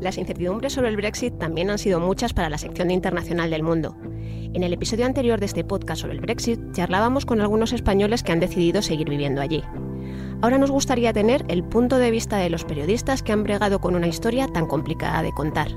Las 0.00 0.18
incertidumbres 0.18 0.72
sobre 0.72 0.88
el 0.88 0.96
Brexit 0.96 1.38
también 1.38 1.70
han 1.70 1.78
sido 1.78 2.00
muchas 2.00 2.32
para 2.32 2.48
la 2.48 2.58
sección 2.58 2.90
Internacional 2.90 3.50
del 3.50 3.62
Mundo. 3.62 3.96
En 4.52 4.62
el 4.62 4.72
episodio 4.72 5.06
anterior 5.06 5.38
de 5.38 5.46
este 5.46 5.62
podcast 5.62 6.02
sobre 6.02 6.14
el 6.14 6.20
Brexit 6.20 6.58
charlábamos 6.72 7.26
con 7.26 7.40
algunos 7.40 7.72
españoles 7.72 8.22
que 8.22 8.32
han 8.32 8.40
decidido 8.40 8.82
seguir 8.82 9.08
viviendo 9.08 9.40
allí. 9.40 9.62
Ahora 10.42 10.58
nos 10.58 10.70
gustaría 10.70 11.12
tener 11.12 11.44
el 11.48 11.62
punto 11.62 11.98
de 11.98 12.10
vista 12.10 12.38
de 12.38 12.50
los 12.50 12.64
periodistas 12.64 13.22
que 13.22 13.32
han 13.32 13.44
bregado 13.44 13.80
con 13.80 13.94
una 13.94 14.08
historia 14.08 14.48
tan 14.48 14.66
complicada 14.66 15.22
de 15.22 15.32
contar. 15.32 15.68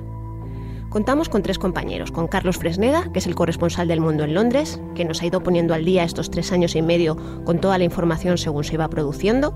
Contamos 0.90 1.28
con 1.28 1.44
tres 1.44 1.60
compañeros, 1.60 2.12
con 2.12 2.28
Carlos 2.28 2.58
Fresneda, 2.58 3.12
que 3.12 3.20
es 3.20 3.28
el 3.28 3.36
corresponsal 3.36 3.88
del 3.88 4.00
Mundo 4.00 4.24
en 4.24 4.36
Londres, 4.36 4.80
que 4.96 5.06
nos 5.06 5.22
ha 5.22 5.26
ido 5.26 5.44
poniendo 5.44 5.74
al 5.74 5.86
día 5.86 6.04
estos 6.04 6.32
tres 6.32 6.52
años 6.52 6.76
y 6.76 6.82
medio 6.82 7.18
con 7.46 7.60
toda 7.60 7.78
la 7.78 7.84
información 7.84 8.38
según 8.38 8.64
se 8.64 8.76
iba 8.76 8.88
produciendo, 8.90 9.54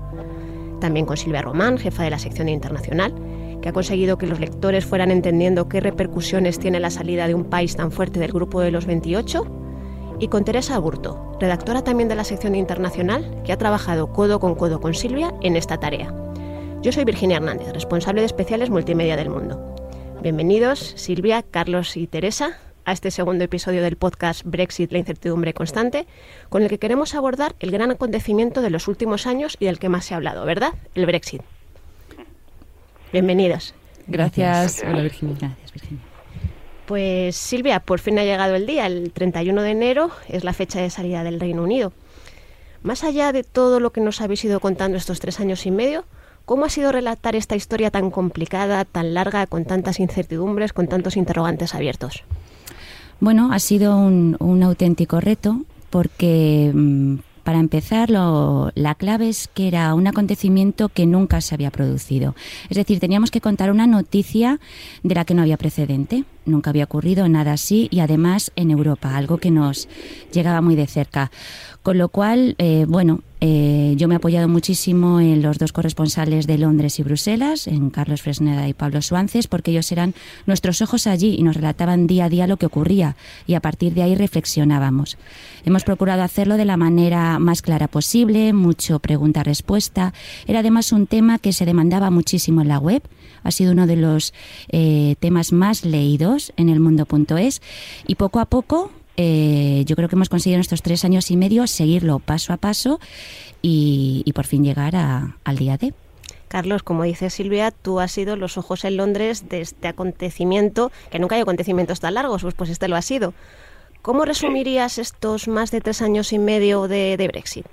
también 0.80 1.06
con 1.06 1.16
Silvia 1.16 1.42
Román, 1.42 1.78
jefa 1.78 2.02
de 2.02 2.10
la 2.10 2.18
sección 2.18 2.48
internacional, 2.48 3.14
que 3.60 3.68
ha 3.68 3.72
conseguido 3.72 4.18
que 4.18 4.26
los 4.26 4.40
lectores 4.40 4.84
fueran 4.84 5.10
entendiendo 5.10 5.68
qué 5.68 5.80
repercusiones 5.80 6.58
tiene 6.58 6.80
la 6.80 6.90
salida 6.90 7.26
de 7.26 7.34
un 7.34 7.44
país 7.44 7.76
tan 7.76 7.90
fuerte 7.90 8.20
del 8.20 8.32
grupo 8.32 8.60
de 8.60 8.70
los 8.70 8.86
28, 8.86 9.44
y 10.20 10.28
con 10.28 10.44
Teresa 10.44 10.74
Aburto, 10.74 11.36
redactora 11.40 11.84
también 11.84 12.08
de 12.08 12.16
la 12.16 12.24
sección 12.24 12.54
internacional, 12.54 13.42
que 13.44 13.52
ha 13.52 13.58
trabajado 13.58 14.12
codo 14.12 14.40
con 14.40 14.54
codo 14.54 14.80
con 14.80 14.94
Silvia 14.94 15.32
en 15.42 15.56
esta 15.56 15.78
tarea. 15.78 16.12
Yo 16.82 16.92
soy 16.92 17.04
Virginia 17.04 17.36
Hernández, 17.36 17.72
responsable 17.72 18.20
de 18.20 18.26
especiales 18.26 18.70
multimedia 18.70 19.16
del 19.16 19.30
mundo. 19.30 19.74
Bienvenidos, 20.22 20.94
Silvia, 20.96 21.42
Carlos 21.42 21.96
y 21.96 22.06
Teresa, 22.06 22.58
a 22.88 22.92
este 22.92 23.10
segundo 23.10 23.44
episodio 23.44 23.82
del 23.82 23.96
podcast 23.96 24.42
Brexit, 24.46 24.90
la 24.92 24.98
incertidumbre 24.98 25.52
constante, 25.52 26.06
con 26.48 26.62
el 26.62 26.70
que 26.70 26.78
queremos 26.78 27.14
abordar 27.14 27.54
el 27.60 27.70
gran 27.70 27.90
acontecimiento 27.90 28.62
de 28.62 28.70
los 28.70 28.88
últimos 28.88 29.26
años 29.26 29.58
y 29.60 29.66
del 29.66 29.78
que 29.78 29.90
más 29.90 30.06
se 30.06 30.14
ha 30.14 30.16
hablado, 30.16 30.46
¿verdad? 30.46 30.72
El 30.94 31.04
Brexit. 31.04 31.42
Bienvenidos. 33.12 33.74
Gracias. 34.06 34.82
Hola, 34.82 35.02
Virginia. 35.02 35.36
Gracias, 35.38 35.72
Virginia. 35.74 36.02
Pues 36.86 37.36
Silvia, 37.36 37.80
por 37.80 38.00
fin 38.00 38.18
ha 38.18 38.24
llegado 38.24 38.54
el 38.54 38.64
día, 38.64 38.86
el 38.86 39.12
31 39.12 39.60
de 39.60 39.70
enero 39.70 40.10
es 40.26 40.42
la 40.42 40.54
fecha 40.54 40.80
de 40.80 40.88
salida 40.88 41.22
del 41.24 41.40
Reino 41.40 41.62
Unido. 41.62 41.92
Más 42.82 43.04
allá 43.04 43.32
de 43.32 43.44
todo 43.44 43.80
lo 43.80 43.92
que 43.92 44.00
nos 44.00 44.22
habéis 44.22 44.46
ido 44.46 44.60
contando 44.60 44.96
estos 44.96 45.20
tres 45.20 45.40
años 45.40 45.66
y 45.66 45.70
medio, 45.70 46.06
¿cómo 46.46 46.64
ha 46.64 46.70
sido 46.70 46.90
relatar 46.90 47.36
esta 47.36 47.54
historia 47.54 47.90
tan 47.90 48.10
complicada, 48.10 48.86
tan 48.86 49.12
larga, 49.12 49.46
con 49.46 49.66
tantas 49.66 50.00
incertidumbres, 50.00 50.72
con 50.72 50.88
tantos 50.88 51.18
interrogantes 51.18 51.74
abiertos? 51.74 52.24
Bueno, 53.20 53.50
ha 53.52 53.58
sido 53.58 53.96
un, 53.96 54.62
auténtico 54.62 55.20
reto 55.20 55.62
porque 55.90 56.70
mm, 56.74 57.16
para 57.48 57.60
empezar, 57.60 58.10
la 58.10 58.94
clave 58.98 59.30
es 59.30 59.48
que 59.48 59.68
era 59.68 59.94
un 59.94 60.06
acontecimiento 60.06 60.90
que 60.90 61.06
nunca 61.06 61.40
se 61.40 61.54
había 61.54 61.70
producido. 61.70 62.34
Es 62.68 62.76
decir, 62.76 63.00
teníamos 63.00 63.30
que 63.30 63.40
contar 63.40 63.70
una 63.70 63.86
noticia 63.86 64.60
de 65.02 65.14
la 65.14 65.24
que 65.24 65.32
no 65.32 65.40
había 65.40 65.56
precedente. 65.56 66.24
Nunca 66.48 66.70
había 66.70 66.84
ocurrido 66.84 67.28
nada 67.28 67.52
así 67.52 67.88
y 67.90 68.00
además 68.00 68.52
en 68.56 68.70
Europa, 68.70 69.16
algo 69.16 69.38
que 69.38 69.50
nos 69.50 69.88
llegaba 70.32 70.60
muy 70.60 70.76
de 70.76 70.86
cerca. 70.86 71.30
Con 71.82 71.96
lo 71.96 72.08
cual, 72.08 72.54
eh, 72.58 72.84
bueno, 72.88 73.20
eh, 73.40 73.94
yo 73.96 74.08
me 74.08 74.14
he 74.14 74.16
apoyado 74.16 74.48
muchísimo 74.48 75.20
en 75.20 75.42
los 75.42 75.58
dos 75.58 75.72
corresponsales 75.72 76.46
de 76.46 76.58
Londres 76.58 76.98
y 76.98 77.02
Bruselas, 77.04 77.66
en 77.68 77.90
Carlos 77.90 78.20
Fresneda 78.20 78.68
y 78.68 78.74
Pablo 78.74 79.00
Suances, 79.00 79.46
porque 79.46 79.70
ellos 79.70 79.90
eran 79.92 80.12
nuestros 80.46 80.82
ojos 80.82 81.06
allí 81.06 81.36
y 81.38 81.42
nos 81.42 81.56
relataban 81.56 82.06
día 82.06 82.24
a 82.24 82.28
día 82.28 82.46
lo 82.46 82.56
que 82.56 82.66
ocurría 82.66 83.16
y 83.46 83.54
a 83.54 83.60
partir 83.60 83.94
de 83.94 84.02
ahí 84.02 84.16
reflexionábamos. 84.16 85.16
Hemos 85.64 85.84
procurado 85.84 86.22
hacerlo 86.22 86.56
de 86.56 86.64
la 86.64 86.76
manera 86.76 87.38
más 87.38 87.62
clara 87.62 87.88
posible, 87.88 88.52
mucho 88.52 88.98
pregunta-respuesta. 88.98 90.12
Era 90.46 90.60
además 90.60 90.92
un 90.92 91.06
tema 91.06 91.38
que 91.38 91.52
se 91.52 91.64
demandaba 91.64 92.10
muchísimo 92.10 92.60
en 92.60 92.68
la 92.68 92.78
web. 92.78 93.02
Ha 93.44 93.50
sido 93.52 93.72
uno 93.72 93.86
de 93.86 93.96
los 93.96 94.34
eh, 94.68 95.14
temas 95.20 95.52
más 95.52 95.84
leídos 95.84 96.37
en 96.56 96.68
el 96.68 96.80
mundo.es 96.80 97.62
y 98.06 98.14
poco 98.14 98.40
a 98.40 98.46
poco 98.46 98.90
eh, 99.16 99.82
yo 99.84 99.96
creo 99.96 100.08
que 100.08 100.14
hemos 100.14 100.28
conseguido 100.28 100.56
en 100.56 100.60
estos 100.60 100.82
tres 100.82 101.04
años 101.04 101.30
y 101.32 101.36
medio 101.36 101.66
seguirlo 101.66 102.20
paso 102.20 102.52
a 102.52 102.56
paso 102.56 103.00
y, 103.60 104.30
por 104.32 104.46
fin 104.46 104.62
llegar 104.62 104.94
al 104.94 105.56
día 105.56 105.76
de. 105.76 105.92
Carlos, 106.46 106.82
como 106.82 107.02
dice 107.02 107.28
Silvia, 107.28 107.72
tú 107.72 108.00
has 108.00 108.12
sido 108.12 108.36
los 108.36 108.56
ojos 108.56 108.84
en 108.84 108.96
Londres 108.96 109.48
de 109.48 109.60
este 109.60 109.88
acontecimiento, 109.88 110.90
que 111.10 111.18
nunca 111.18 111.34
hay 111.34 111.42
acontecimientos 111.42 112.00
tan 112.00 112.14
largos, 112.14 112.42
pues, 112.42 112.54
pues 112.54 112.70
este 112.70 112.88
lo 112.88 112.96
ha 112.96 113.02
sido. 113.02 113.34
¿Cómo 114.02 114.24
resumirías 114.24 114.98
estos 114.98 115.48
más 115.48 115.70
de 115.70 115.80
tres 115.80 116.00
años 116.00 116.32
y 116.32 116.38
medio 116.38 116.88
de, 116.88 117.28
Brexit? 117.30 117.66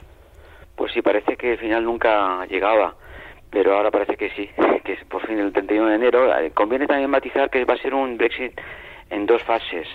Pues 0.75 0.91
sí, 0.91 1.01
parece 1.01 1.38
que 1.38 1.53
el 1.53 1.59
final 1.59 1.85
nunca 1.85 2.45
llegaba, 2.47 2.95
pero 3.55 3.73
ahora 3.73 3.89
parece 3.89 4.17
que 4.17 4.29
sí, 4.31 4.49
que 4.83 4.91
es 4.91 5.05
por 5.05 5.25
fin 5.25 5.39
el 5.39 5.53
31 5.53 5.88
de 5.88 5.95
enero. 5.95 6.38
Eh, 6.38 6.51
conviene 6.53 6.88
también 6.88 7.09
matizar 7.09 7.49
que 7.49 7.63
va 7.63 7.75
a 7.75 7.77
ser 7.77 7.93
un 7.93 8.17
Brexit 8.17 8.51
en 9.09 9.25
dos 9.25 9.41
fases. 9.43 9.88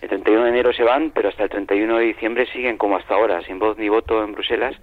El 0.00 0.08
31 0.08 0.42
de 0.42 0.50
enero 0.50 0.72
se 0.72 0.82
van, 0.82 1.12
pero 1.14 1.28
hasta 1.28 1.44
el 1.44 1.48
31 1.48 1.98
de 1.98 2.06
diciembre 2.06 2.44
siguen 2.46 2.76
como 2.76 2.96
hasta 2.96 3.14
ahora, 3.14 3.40
sin 3.42 3.60
voz 3.60 3.78
ni 3.78 3.88
voto 3.88 4.24
en 4.24 4.32
Bruselas, 4.32 4.74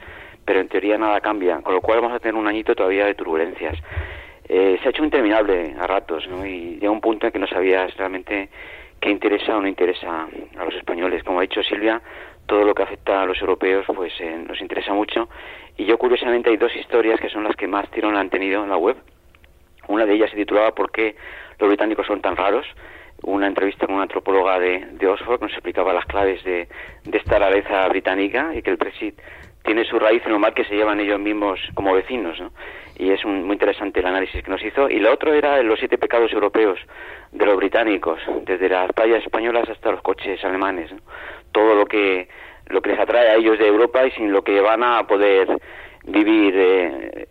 pero 0.45 0.61
en 0.61 0.69
teoría 0.69 0.97
nada 0.97 1.19
cambia, 1.19 1.59
con 1.59 1.73
lo 1.73 1.81
cual 1.81 1.99
vamos 1.99 2.15
a 2.15 2.19
tener 2.19 2.35
un 2.35 2.47
añito 2.47 2.73
todavía 2.73 3.05
de 3.05 3.15
turbulencias. 3.15 3.77
Eh, 4.47 4.79
se 4.81 4.87
ha 4.87 4.91
hecho 4.91 5.03
interminable 5.03 5.75
a 5.77 5.85
ratos, 5.85 6.25
¿no? 6.29 6.45
Y 6.45 6.77
llega 6.79 6.89
un 6.89 7.01
punto 7.01 7.25
en 7.25 7.33
que 7.33 7.39
no 7.39 7.47
sabías 7.47 7.93
realmente 7.97 8.47
qué 9.01 9.09
interesa 9.09 9.57
o 9.57 9.61
no 9.61 9.67
interesa 9.67 10.29
a 10.57 10.63
los 10.63 10.75
españoles. 10.75 11.21
Como 11.25 11.39
ha 11.39 11.41
dicho 11.41 11.61
Silvia, 11.63 12.01
todo 12.45 12.63
lo 12.63 12.73
que 12.73 12.83
afecta 12.83 13.21
a 13.21 13.25
los 13.25 13.39
europeos 13.39 13.85
pues 13.95 14.13
eh, 14.19 14.43
nos 14.47 14.61
interesa 14.61 14.93
mucho. 14.93 15.29
Y 15.77 15.85
yo 15.85 15.97
curiosamente 15.97 16.49
hay 16.49 16.57
dos 16.57 16.75
historias 16.75 17.19
que 17.19 17.29
son 17.29 17.43
las 17.43 17.55
que 17.55 17.67
más 17.67 17.89
tirón 17.91 18.15
han 18.17 18.29
tenido 18.29 18.63
en 18.63 18.69
la 18.69 18.77
web. 18.77 18.97
Una 19.87 20.05
de 20.05 20.13
ellas 20.13 20.29
se 20.29 20.37
titulaba 20.37 20.73
¿Por 20.73 20.91
qué 20.91 21.15
los 21.59 21.67
británicos 21.67 22.07
son 22.07 22.21
tan 22.21 22.35
raros? 22.35 22.65
una 23.23 23.47
entrevista 23.47 23.85
con 23.85 23.95
una 23.95 24.03
antropóloga 24.03 24.59
de, 24.59 24.79
de 24.93 25.07
Oxford 25.07 25.41
nos 25.41 25.51
explicaba 25.51 25.93
las 25.93 26.05
claves 26.05 26.43
de, 26.43 26.67
de 27.03 27.17
esta 27.17 27.37
rareza 27.37 27.87
británica 27.87 28.51
y 28.55 28.61
que 28.61 28.71
el 28.71 28.77
Brexit 28.77 29.19
tiene 29.63 29.85
su 29.85 29.99
raíz 29.99 30.23
en 30.25 30.33
lo 30.33 30.39
mal 30.39 30.53
que 30.53 30.63
se 30.65 30.75
llevan 30.75 30.99
ellos 30.99 31.19
mismos 31.19 31.59
como 31.73 31.93
vecinos, 31.93 32.39
¿no? 32.39 32.51
Y 32.97 33.11
es 33.11 33.23
un, 33.25 33.43
muy 33.43 33.53
interesante 33.53 33.99
el 33.99 34.05
análisis 34.05 34.43
que 34.43 34.51
nos 34.51 34.63
hizo. 34.63 34.89
Y 34.89 34.99
lo 34.99 35.11
otro 35.13 35.33
era 35.33 35.61
los 35.63 35.79
siete 35.79 35.97
pecados 35.97 36.31
europeos 36.33 36.79
de 37.31 37.45
los 37.45 37.57
británicos, 37.57 38.19
desde 38.45 38.69
las 38.69 38.91
playas 38.93 39.23
españolas 39.23 39.67
hasta 39.69 39.91
los 39.91 40.01
coches 40.01 40.43
alemanes, 40.43 40.91
todo 41.51 41.75
lo 41.75 41.85
que 41.85 42.27
lo 42.67 42.81
que 42.81 42.89
les 42.89 42.99
atrae 42.99 43.29
a 43.29 43.35
ellos 43.35 43.59
de 43.59 43.67
Europa 43.67 44.05
y 44.05 44.11
sin 44.11 44.31
lo 44.31 44.43
que 44.43 44.61
van 44.61 44.83
a 44.83 45.05
poder 45.05 45.47
vivir 46.05 46.53
eh, 46.55 47.27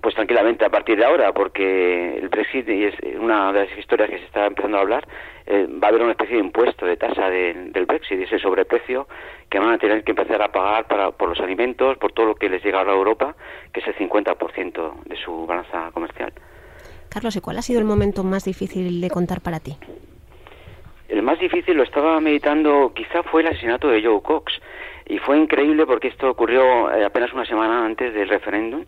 pues 0.00 0.14
tranquilamente 0.14 0.64
a 0.64 0.70
partir 0.70 0.98
de 0.98 1.04
ahora, 1.04 1.32
porque 1.32 2.18
el 2.18 2.28
Brexit, 2.28 2.68
es 2.68 2.94
una 3.18 3.52
de 3.52 3.66
las 3.66 3.78
historias 3.78 4.10
que 4.10 4.18
se 4.18 4.24
está 4.24 4.46
empezando 4.46 4.78
a 4.78 4.82
hablar, 4.82 5.06
eh, 5.46 5.66
va 5.82 5.88
a 5.88 5.90
haber 5.90 6.02
una 6.02 6.12
especie 6.12 6.36
de 6.36 6.42
impuesto 6.42 6.86
de 6.86 6.96
tasa 6.96 7.30
del 7.30 7.86
Brexit, 7.86 8.20
ese 8.20 8.38
sobreprecio 8.38 9.06
que 9.48 9.58
van 9.58 9.72
a 9.72 9.78
tener 9.78 10.02
que 10.02 10.10
empezar 10.10 10.42
a 10.42 10.50
pagar 10.50 10.86
para, 10.86 11.12
por 11.12 11.28
los 11.28 11.40
alimentos, 11.40 11.96
por 11.98 12.12
todo 12.12 12.26
lo 12.26 12.34
que 12.34 12.48
les 12.48 12.62
llega 12.64 12.78
ahora 12.78 12.92
a 12.92 12.96
Europa, 12.96 13.36
que 13.72 13.80
es 13.80 13.86
el 13.86 13.94
50% 13.94 15.04
de 15.04 15.16
su 15.16 15.46
balanza 15.46 15.90
comercial. 15.92 16.32
Carlos, 17.08 17.36
¿y 17.36 17.40
cuál 17.40 17.58
ha 17.58 17.62
sido 17.62 17.78
el 17.78 17.86
momento 17.86 18.24
más 18.24 18.44
difícil 18.44 19.00
de 19.00 19.08
contar 19.08 19.40
para 19.40 19.60
ti? 19.60 19.76
El 21.08 21.22
más 21.22 21.38
difícil 21.38 21.76
lo 21.76 21.84
estaba 21.84 22.20
meditando, 22.20 22.92
quizá 22.94 23.22
fue 23.22 23.42
el 23.42 23.48
asesinato 23.48 23.88
de 23.88 24.02
Joe 24.02 24.20
Cox. 24.22 24.52
Y 25.08 25.18
fue 25.18 25.38
increíble 25.38 25.86
porque 25.86 26.08
esto 26.08 26.28
ocurrió 26.28 26.90
eh, 26.90 27.04
apenas 27.04 27.32
una 27.32 27.46
semana 27.46 27.86
antes 27.86 28.12
del 28.12 28.28
referéndum. 28.28 28.84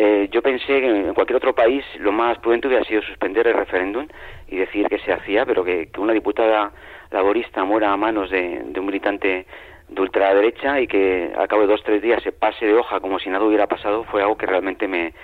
Eh, 0.00 0.28
yo 0.30 0.42
pensé 0.42 0.80
que 0.80 0.86
en 0.86 1.12
cualquier 1.12 1.38
otro 1.38 1.56
país 1.56 1.84
lo 1.98 2.12
más 2.12 2.38
prudente 2.38 2.68
hubiera 2.68 2.84
sido 2.84 3.02
suspender 3.02 3.48
el 3.48 3.54
referéndum 3.54 4.06
y 4.46 4.54
decir 4.54 4.86
que 4.86 5.00
se 5.00 5.12
hacía, 5.12 5.44
pero 5.44 5.64
que, 5.64 5.88
una 5.98 6.12
diputada 6.12 6.70
laborista 7.10 7.64
muera 7.64 7.92
a 7.92 7.96
manos 7.96 8.30
de, 8.30 8.62
un 8.76 8.86
militante 8.86 9.44
de 9.88 10.00
ultraderecha 10.00 10.80
y 10.80 10.86
que 10.86 11.32
a 11.36 11.48
cabo 11.48 11.62
de 11.62 11.66
dos 11.66 11.82
tres 11.82 12.00
días 12.00 12.22
se 12.22 12.30
pase 12.30 12.64
de 12.64 12.74
hoja 12.74 13.00
como 13.00 13.18
si 13.18 13.28
nada 13.28 13.44
hubiera 13.44 13.66
pasado 13.66 14.04
fue 14.04 14.22
algo 14.22 14.36
que 14.36 14.46
realmente 14.46 14.86
me, 14.86 15.14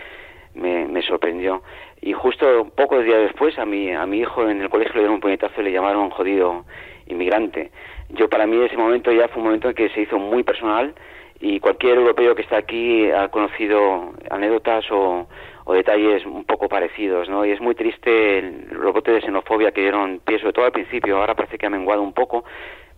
me, 0.56 1.02
sorprendió. 1.02 1.62
Y 2.00 2.12
justo 2.12 2.68
pocos 2.74 3.04
días 3.04 3.20
después 3.20 3.56
a 3.60 3.64
mi, 3.64 3.92
a 3.92 4.04
mi 4.06 4.22
hijo 4.22 4.42
en 4.50 4.60
el 4.60 4.70
colegio 4.70 4.94
le 4.94 5.00
dieron 5.02 5.14
un 5.14 5.20
puñetazo 5.20 5.60
y 5.60 5.66
le 5.66 5.72
llamaron 5.72 6.10
jodido 6.10 6.64
inmigrante. 7.06 7.70
Yo 8.08 8.28
para 8.28 8.44
mí 8.44 8.60
ese 8.64 8.76
momento 8.76 9.12
ya 9.12 9.28
fue 9.28 9.38
un 9.38 9.44
momento 9.44 9.68
en 9.68 9.74
que 9.76 9.88
se 9.90 10.00
hizo 10.00 10.18
muy 10.18 10.42
personal 10.42 10.96
y 11.40 11.60
cualquier 11.60 11.98
europeo 11.98 12.34
que 12.34 12.42
está 12.42 12.58
aquí 12.58 13.10
ha 13.10 13.28
conocido 13.28 14.12
anécdotas 14.30 14.84
o, 14.90 15.26
detalles 15.72 16.24
un 16.26 16.44
poco 16.44 16.68
parecidos, 16.68 17.28
¿no? 17.28 17.44
Y 17.44 17.50
es 17.50 17.60
muy 17.60 17.74
triste 17.74 18.38
el 18.38 18.68
rebote 18.70 19.12
de 19.12 19.22
xenofobia 19.22 19.72
que 19.72 19.80
dieron 19.80 20.20
pie, 20.24 20.38
sobre 20.38 20.52
todo 20.52 20.66
al 20.66 20.72
principio, 20.72 21.16
ahora 21.16 21.34
parece 21.34 21.58
que 21.58 21.66
ha 21.66 21.70
menguado 21.70 22.02
un 22.02 22.12
poco, 22.12 22.44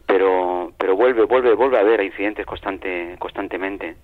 pero, 0.04 0.72
pero 0.76 0.96
vuelve, 0.96 1.24
vuelve, 1.24 1.54
vuelve 1.54 1.78
a 1.78 1.80
haber 1.80 2.02
incidentes 2.02 2.44
constante, 2.44 3.16
constantemente 3.18 3.96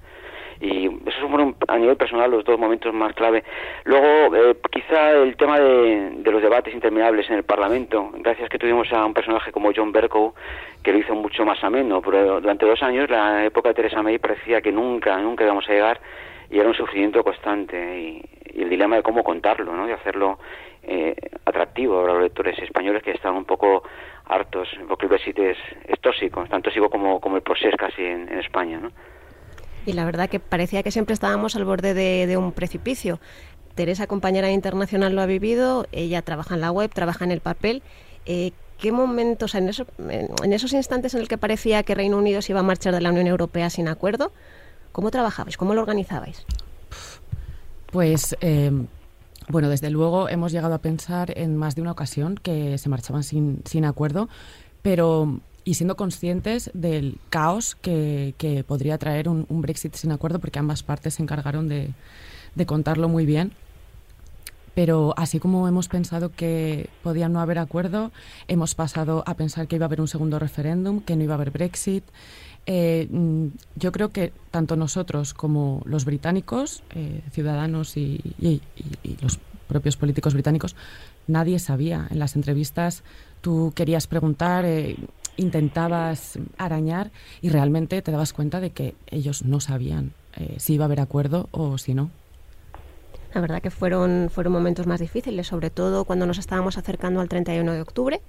y 0.62 0.86
esos 0.86 1.28
fueron 1.28 1.56
a 1.66 1.76
nivel 1.76 1.96
personal 1.96 2.30
los 2.30 2.44
dos 2.44 2.56
momentos 2.56 2.94
más 2.94 3.12
clave. 3.14 3.42
Luego, 3.82 4.36
eh, 4.36 4.56
quizá 4.70 5.10
el 5.10 5.36
tema 5.36 5.58
de, 5.58 6.22
los 6.24 6.40
debates 6.40 6.72
interminables 6.72 7.28
en 7.28 7.36
el 7.36 7.42
Parlamento, 7.42 8.10
gracias 8.18 8.48
que 8.48 8.58
tuvimos 8.58 8.92
a 8.92 9.04
un 9.04 9.12
personaje 9.12 9.50
como 9.50 9.72
John 9.74 9.90
Bercow, 9.90 10.34
que 10.84 10.92
lo 10.92 10.98
hizo 10.98 11.16
mucho 11.16 11.44
más 11.44 11.62
ameno, 11.64 12.00
pero 12.00 12.40
durante 12.40 12.64
dos 12.64 12.80
años 12.80 13.10
la 13.10 13.44
época 13.44 13.70
de 13.70 13.74
Teresa 13.74 14.02
May 14.02 14.18
parecía 14.18 14.60
que 14.60 14.70
nunca, 14.70 15.18
nunca 15.18 15.42
íbamos 15.42 15.68
a 15.68 15.72
llegar 15.72 16.00
y 16.48 16.60
era 16.60 16.68
un 16.68 16.74
sufrimiento 16.74 17.24
constante 17.24 17.98
y, 17.98 18.22
el 18.54 18.68
dilema 18.68 18.96
de 18.96 19.02
cómo 19.02 19.24
contarlo, 19.24 19.74
¿no? 19.74 19.86
de 19.86 19.94
hacerlo 19.94 20.38
eh, 20.82 21.16
atractivo 21.46 22.02
para 22.02 22.12
los 22.12 22.22
lectores 22.24 22.58
españoles 22.58 23.02
que 23.02 23.12
estaban 23.12 23.38
un 23.38 23.46
poco 23.46 23.82
hartos, 24.26 24.68
porque 24.86 25.06
el 25.06 25.08
Brexit 25.08 25.38
es, 25.38 25.56
tóxico, 26.02 26.44
tan 26.44 26.60
tóxico 26.60 26.90
como, 26.90 27.18
como 27.18 27.36
el 27.36 27.42
procés 27.42 27.74
casi 27.76 28.04
en, 28.04 28.28
España. 28.38 28.78
¿no? 28.78 28.90
Y 29.86 29.92
la 29.92 30.04
verdad 30.04 30.28
que 30.28 30.40
parecía 30.40 30.82
que 30.82 30.90
siempre 30.90 31.14
estábamos 31.14 31.56
al 31.56 31.64
borde 31.64 31.94
de, 31.94 32.36
un 32.36 32.52
precipicio. 32.52 33.20
Teresa, 33.74 34.06
compañera 34.06 34.50
internacional, 34.50 35.14
lo 35.14 35.22
ha 35.22 35.26
vivido, 35.26 35.86
ella 35.92 36.22
trabaja 36.22 36.54
en 36.54 36.60
la 36.60 36.70
web, 36.70 36.90
trabaja 36.92 37.24
en 37.24 37.32
el 37.32 37.40
papel. 37.40 37.82
Eh, 38.26 38.52
¿Qué 38.78 38.92
momentos, 38.92 39.54
en, 39.54 39.70
en 40.08 40.52
esos 40.52 40.72
instantes 40.72 41.14
en 41.14 41.20
el 41.20 41.28
que 41.28 41.38
parecía 41.38 41.82
que 41.82 41.94
Reino 41.94 42.18
Unido 42.18 42.42
se 42.42 42.52
iba 42.52 42.60
a 42.60 42.64
marchar 42.64 42.94
de 42.94 43.00
la 43.00 43.10
Unión 43.10 43.28
Europea 43.28 43.70
sin 43.70 43.88
acuerdo, 43.88 44.32
¿Cómo 44.92 45.10
trabajabais? 45.10 45.56
¿Cómo 45.56 45.74
lo 45.74 45.80
organizabais? 45.80 46.44
Pues, 47.90 48.36
em, 48.40 48.86
bueno, 49.48 49.68
desde 49.68 49.90
luego 49.90 50.28
hemos 50.28 50.52
llegado 50.52 50.74
a 50.74 50.78
pensar 50.78 51.36
en 51.36 51.56
más 51.56 51.74
de 51.74 51.82
una 51.82 51.92
ocasión 51.92 52.36
que 52.36 52.78
se 52.78 52.88
marchaban 52.88 53.22
sin, 53.22 53.62
sin 53.64 53.84
acuerdo, 53.86 54.28
pero 54.82 55.40
y 55.64 55.74
siendo 55.74 55.96
conscientes 55.96 56.70
del 56.74 57.18
caos 57.30 57.76
que, 57.76 58.34
podría 58.66 58.98
traer 58.98 59.28
un, 59.28 59.46
Brexit 59.48 59.94
sin 59.94 60.12
acuerdo, 60.12 60.38
porque 60.38 60.58
ambas 60.58 60.82
partes 60.82 61.14
se 61.14 61.22
encargaron 61.22 61.68
de, 61.68 61.90
de 62.54 62.66
contarlo 62.66 63.08
muy 63.08 63.26
bien. 63.26 63.52
Pero 64.74 65.12
así 65.18 65.38
como 65.38 65.68
hemos 65.68 65.88
pensado 65.88 66.32
que 66.32 66.88
podía 67.02 67.28
no 67.28 67.40
haber 67.40 67.58
acuerdo, 67.58 68.10
hemos 68.48 68.74
pasado 68.74 69.22
a 69.26 69.34
pensar 69.34 69.68
que 69.68 69.76
iba 69.76 69.84
a 69.84 69.88
haber 69.88 70.00
un 70.00 70.08
segundo 70.08 70.38
referéndum, 70.38 71.00
que 71.00 71.14
no 71.14 71.24
iba 71.24 71.34
a 71.34 71.36
haber 71.36 71.50
Brexit, 71.50 72.04
eh, 72.66 73.08
mm, 73.10 73.48
yo 73.76 73.90
creo 73.90 74.10
que 74.10 74.32
tanto 74.50 74.76
nosotros 74.76 75.34
como 75.34 75.82
los 75.84 76.04
británicos, 76.04 76.82
eh, 76.94 77.22
ciudadanos 77.32 77.96
y, 77.96 78.20
los 79.20 79.38
propios 79.66 79.96
políticos 79.96 80.34
británicos, 80.34 80.76
nadie 81.26 81.58
sabía. 81.58 82.06
En 82.10 82.18
las 82.18 82.36
entrevistas 82.36 83.02
tú 83.40 83.72
querías 83.74 84.06
preguntar, 84.06 84.64
eh, 84.64 84.96
intentabas 85.36 86.38
arañar 86.58 87.10
y 87.40 87.48
realmente 87.48 88.00
te 88.02 88.12
dabas 88.12 88.32
cuenta 88.32 88.60
de 88.60 88.70
que 88.70 88.94
ellos 89.06 89.44
no 89.44 89.60
sabían 89.60 90.12
si 90.56 90.74
iba 90.74 90.84
a 90.84 90.86
haber 90.86 91.00
acuerdo 91.00 91.48
o 91.50 91.76
si 91.78 91.94
no. 91.94 92.10
La 93.34 93.40
verdad 93.40 93.60
que 93.62 93.70
fueron, 93.70 94.30
fueron 94.30 94.52
momentos 94.52 94.86
más 94.86 95.00
difíciles, 95.00 95.46
sobre 95.46 95.70
todo 95.70 96.04
cuando 96.04 96.26
nos 96.26 96.38
estábamos 96.38 96.78
acercando 96.78 97.20
al 97.20 97.28
31 97.28 97.72
de 97.72 97.80
octubre 97.80 98.20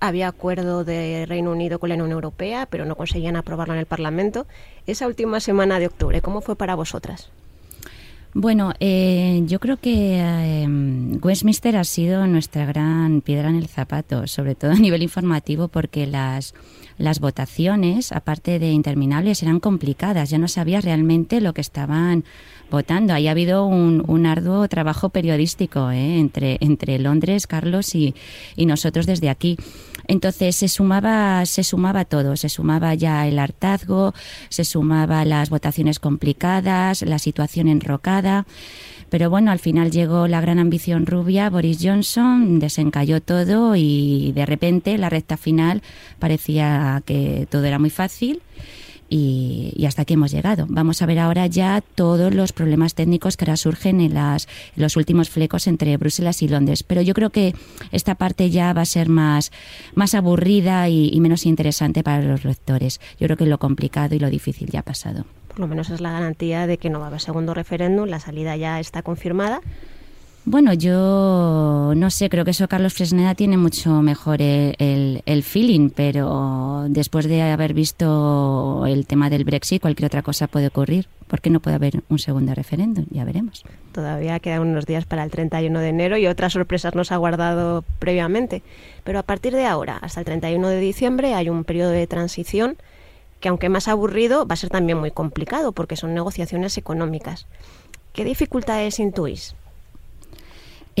había 0.00 0.28
acuerdo 0.28 0.84
de 0.84 1.26
Reino 1.26 1.50
Unido 1.50 1.78
con 1.78 1.88
la 1.88 1.96
Unión 1.96 2.12
Europea, 2.12 2.66
pero 2.70 2.84
no 2.84 2.96
conseguían 2.96 3.36
aprobarlo 3.36 3.74
en 3.74 3.80
el 3.80 3.86
Parlamento. 3.86 4.46
Esa 4.86 5.06
última 5.06 5.40
semana 5.40 5.78
de 5.78 5.86
octubre, 5.86 6.22
¿cómo 6.22 6.40
fue 6.40 6.56
para 6.56 6.76
vosotras? 6.76 7.30
Bueno, 8.40 8.72
eh, 8.78 9.42
yo 9.46 9.58
creo 9.58 9.78
que 9.78 10.20
eh, 10.20 10.68
Westminster 11.20 11.76
ha 11.76 11.82
sido 11.82 12.24
nuestra 12.28 12.66
gran 12.66 13.20
piedra 13.20 13.48
en 13.48 13.56
el 13.56 13.66
zapato, 13.66 14.28
sobre 14.28 14.54
todo 14.54 14.70
a 14.70 14.76
nivel 14.76 15.02
informativo, 15.02 15.66
porque 15.66 16.06
las, 16.06 16.54
las 16.98 17.20
votaciones, 17.20 18.12
aparte 18.12 18.58
de 18.58 18.72
interminables, 18.72 19.42
eran 19.42 19.60
complicadas. 19.60 20.30
Ya 20.30 20.38
no 20.38 20.48
sabía 20.48 20.80
realmente 20.80 21.40
lo 21.40 21.54
que 21.54 21.60
estaban 21.60 22.24
votando. 22.70 23.14
Ahí 23.14 23.28
ha 23.28 23.30
habido 23.30 23.64
un, 23.64 24.26
arduo 24.26 24.68
trabajo 24.68 25.08
periodístico 25.08 25.90
¿eh? 25.90 26.18
entre, 26.18 26.58
entre 26.60 26.98
Londres, 26.98 27.46
Carlos 27.46 27.94
y, 27.94 28.14
y 28.56 28.66
nosotros 28.66 29.06
desde 29.06 29.30
aquí. 29.30 29.56
Entonces 30.06 30.56
se 30.56 30.68
sumaba, 30.68 31.44
se 31.46 31.62
sumaba 31.62 32.04
todo, 32.04 32.36
se 32.36 32.48
sumaba 32.48 32.94
ya 32.94 33.26
el 33.28 33.38
hartazgo, 33.38 34.14
se 34.48 34.64
sumaba 34.64 35.24
las 35.24 35.50
votaciones 35.50 35.98
complicadas, 35.98 37.02
la 37.02 37.18
situación 37.18 37.68
enrocada. 37.68 38.46
Pero 39.10 39.30
bueno, 39.30 39.50
al 39.50 39.58
final 39.58 39.90
llegó 39.90 40.28
la 40.28 40.40
gran 40.40 40.58
ambición 40.58 41.06
rubia, 41.06 41.50
Boris 41.50 41.78
Johnson, 41.82 42.58
desencalló 42.58 43.20
todo 43.20 43.74
y 43.76 44.32
de 44.32 44.46
repente 44.46 44.98
la 44.98 45.08
recta 45.08 45.36
final 45.36 45.82
parecía 46.18 47.02
que 47.06 47.46
todo 47.50 47.64
era 47.64 47.78
muy 47.78 47.90
fácil 47.90 48.42
y, 49.10 49.84
hasta 49.86 50.02
aquí 50.02 50.14
hemos 50.14 50.30
llegado. 50.30 50.66
Vamos 50.68 51.00
a 51.00 51.06
ver 51.06 51.18
ahora 51.18 51.46
ya 51.46 51.82
todos 51.94 52.34
los 52.34 52.52
problemas 52.52 52.94
técnicos 52.94 53.36
que 53.36 53.44
ahora 53.44 53.56
surgen 53.56 54.00
en, 54.00 54.14
las, 54.14 54.48
los 54.76 54.96
últimos 54.96 55.30
flecos 55.30 55.66
entre 55.66 55.96
Bruselas 55.96 56.42
y 56.42 56.48
Londres. 56.48 56.82
Pero 56.82 57.00
yo 57.02 57.14
creo 57.14 57.30
que 57.30 57.54
esta 57.90 58.14
parte 58.14 58.50
ya 58.50 58.72
va 58.72 58.82
a 58.82 58.86
ser 58.86 59.08
más, 59.08 59.50
más 59.94 60.14
aburrida 60.14 60.88
y, 60.88 61.18
menos 61.20 61.46
interesante 61.46 62.02
para 62.02 62.22
los 62.22 62.44
lectores. 62.44 63.00
Yo 63.18 63.26
creo 63.26 63.36
que 63.36 63.46
lo 63.46 63.58
complicado 63.58 64.14
y 64.14 64.18
lo 64.18 64.30
difícil 64.30 64.68
ya 64.70 64.80
ha 64.80 64.84
pasado. 64.84 65.24
Por 65.58 65.64
lo 65.64 65.70
menos 65.70 65.90
es 65.90 66.00
la 66.00 66.12
garantía 66.12 66.68
de 66.68 66.78
que 66.78 66.88
no 66.88 67.00
va 67.00 67.06
a 67.06 67.08
haber 67.08 67.20
segundo 67.20 67.52
referéndum, 67.52 68.06
la 68.06 68.20
salida 68.20 68.54
ya 68.54 68.78
está 68.78 69.02
confirmada. 69.02 69.60
Bueno, 70.44 70.72
yo 70.72 71.94
no 71.96 72.10
sé, 72.10 72.30
creo 72.30 72.44
que 72.44 72.52
eso 72.52 72.68
Carlos 72.68 72.94
Fresneda 72.94 73.34
tiene 73.34 73.56
mucho 73.56 74.00
mejor 74.00 74.40
el, 74.40 75.20
el, 75.26 75.42
feeling, 75.42 75.90
pero 75.90 76.86
después 76.90 77.26
de 77.26 77.42
haber 77.42 77.74
visto 77.74 78.84
el 78.86 79.04
tema 79.04 79.30
del 79.30 79.42
Brexit, 79.42 79.82
cualquier 79.82 80.06
otra 80.06 80.22
cosa 80.22 80.46
puede 80.46 80.68
ocurrir. 80.68 81.08
¿Por 81.26 81.40
qué 81.40 81.50
no 81.50 81.58
puede 81.58 81.74
haber 81.74 82.04
un 82.08 82.20
segundo 82.20 82.54
referéndum? 82.54 83.06
Ya 83.10 83.24
veremos. 83.24 83.64
Todavía 83.90 84.38
quedan 84.38 84.60
unos 84.60 84.86
días 84.86 85.06
para 85.06 85.24
el 85.24 85.32
31 85.32 85.80
de 85.80 85.88
enero 85.88 86.18
y 86.18 86.28
otras 86.28 86.52
sorpresas 86.52 86.94
nos 86.94 87.10
ha 87.10 87.16
guardado 87.16 87.82
previamente. 87.98 88.62
Pero 89.02 89.18
a 89.18 89.24
partir 89.24 89.54
de 89.54 89.66
ahora, 89.66 89.98
hasta 90.00 90.20
el 90.20 90.24
31 90.24 90.68
de 90.68 90.78
diciembre, 90.78 91.34
hay 91.34 91.48
un 91.48 91.64
periodo 91.64 91.90
de 91.90 92.06
transición 92.06 92.76
que, 93.40 93.48
aunque 93.48 93.68
más 93.68 93.88
aburrido, 93.88 94.46
va 94.46 94.54
a 94.54 94.56
ser 94.56 94.70
también 94.70 94.98
muy 94.98 95.10
complicado 95.10 95.72
porque 95.72 95.96
son 95.96 96.14
negociaciones 96.14 96.76
económicas. 96.78 97.46
¿Qué 98.12 98.24
dificultades 98.24 98.98
intuís? 98.98 99.54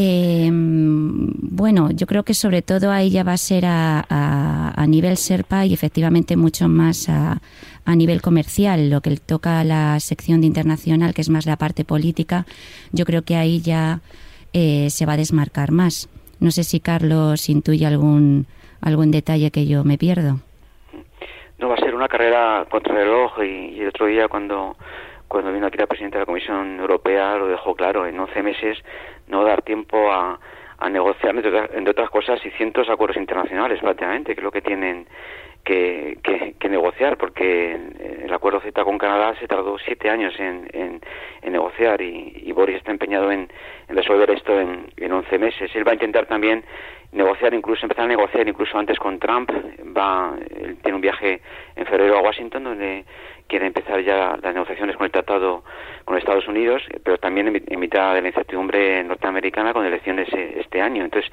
Eh, 0.00 0.48
bueno, 0.52 1.90
yo 1.90 2.06
creo 2.06 2.22
que 2.22 2.32
sobre 2.32 2.62
todo 2.62 2.92
ahí 2.92 3.10
ya 3.10 3.24
va 3.24 3.32
a 3.32 3.36
ser 3.36 3.66
a, 3.66 4.06
a, 4.08 4.86
nivel 4.86 5.16
SERPA 5.16 5.66
y 5.66 5.74
efectivamente 5.74 6.36
mucho 6.36 6.68
más 6.68 7.08
a, 7.08 7.42
a, 7.84 7.96
nivel 7.96 8.22
comercial. 8.22 8.90
Lo 8.90 9.00
que 9.00 9.16
toca 9.16 9.58
a 9.58 9.64
la 9.64 9.98
sección 9.98 10.40
de 10.40 10.46
internacional, 10.46 11.14
que 11.14 11.22
es 11.22 11.30
más 11.30 11.46
la 11.46 11.56
parte 11.56 11.84
política, 11.84 12.46
yo 12.92 13.04
creo 13.04 13.22
que 13.22 13.34
ahí 13.34 13.60
ya 13.60 14.00
eh, 14.52 14.88
se 14.90 15.04
va 15.04 15.14
a 15.14 15.16
desmarcar 15.16 15.72
más. 15.72 16.08
No 16.38 16.52
sé 16.52 16.62
si 16.62 16.78
Carlos 16.78 17.48
intuye 17.48 17.84
algún, 17.84 18.46
algún 18.80 19.10
detalle 19.10 19.50
que 19.50 19.66
yo 19.66 19.82
me 19.82 19.98
pierdo. 19.98 20.40
Una 21.98 22.06
carrera 22.06 22.64
contra 22.70 22.92
el 22.92 23.06
reloj 23.06 23.42
y, 23.42 23.80
el 23.80 23.88
otro 23.88 24.06
día 24.06 24.28
cuando 24.28 24.76
cuando 25.26 25.52
vino 25.52 25.66
aquí 25.66 25.78
la 25.78 25.88
presidenta 25.88 26.18
de 26.18 26.22
la 26.22 26.26
Comisión 26.26 26.78
Europea 26.78 27.34
lo 27.34 27.48
dejó 27.48 27.74
claro, 27.74 28.06
en 28.06 28.20
11 28.20 28.40
meses 28.44 28.78
no 29.26 29.42
dar 29.42 29.62
tiempo 29.62 30.12
a, 30.12 30.38
a 30.78 30.88
negociar, 30.88 31.34
entre 31.34 31.90
otras 31.90 32.08
cosas, 32.10 32.38
y 32.46 32.50
cientos 32.50 32.88
acuerdos 32.88 33.16
internacionales 33.16 33.80
prácticamente, 33.80 34.34
que 34.36 34.40
es 34.40 34.44
lo 34.44 34.52
que 34.52 34.62
tienen 34.62 35.08
que, 35.64 36.18
que, 36.58 36.68
negociar, 36.68 37.16
porque 37.16 37.72
el 38.24 38.32
acuerdo 38.32 38.60
Z 38.60 38.84
con 38.84 38.98
Canadá 38.98 39.34
se 39.38 39.46
tardó 39.46 39.78
siete 39.78 40.08
años 40.10 40.34
en, 40.38 41.00
negociar 41.42 42.00
y, 42.00 42.50
Boris 42.52 42.76
está 42.76 42.90
empeñado 42.90 43.30
en, 43.30 43.48
resolver 43.88 44.30
esto 44.30 44.58
en, 44.58 44.86
en 44.96 45.12
11 45.12 45.38
meses. 45.38 45.70
Él 45.74 45.86
va 45.86 45.92
a 45.92 45.94
intentar 45.94 46.26
también 46.26 46.64
negociar, 47.12 47.54
incluso 47.54 47.84
empezar 47.84 48.04
a 48.04 48.08
negociar 48.08 48.48
incluso 48.48 48.78
antes 48.78 48.98
con 48.98 49.18
Trump. 49.18 49.50
Va, 49.96 50.34
él 50.56 50.76
tiene 50.82 50.96
un 50.96 51.00
viaje 51.00 51.40
en 51.76 51.86
febrero 51.86 52.18
a 52.18 52.22
Washington 52.22 52.64
donde 52.64 53.04
quiere 53.46 53.66
empezar 53.66 54.00
ya 54.02 54.36
las 54.40 54.54
negociaciones 54.54 54.96
con 54.96 55.06
el 55.06 55.12
tratado 55.12 55.64
con 56.04 56.18
Estados 56.18 56.46
Unidos, 56.48 56.82
pero 57.02 57.18
también 57.18 57.48
en, 57.66 57.80
mitad 57.80 58.14
de 58.14 58.22
la 58.22 58.28
incertidumbre 58.28 59.02
norteamericana 59.04 59.72
con 59.72 59.86
elecciones 59.86 60.28
eh, 60.34 60.60
este 60.60 60.82
año. 60.82 61.04
Entonces 61.04 61.30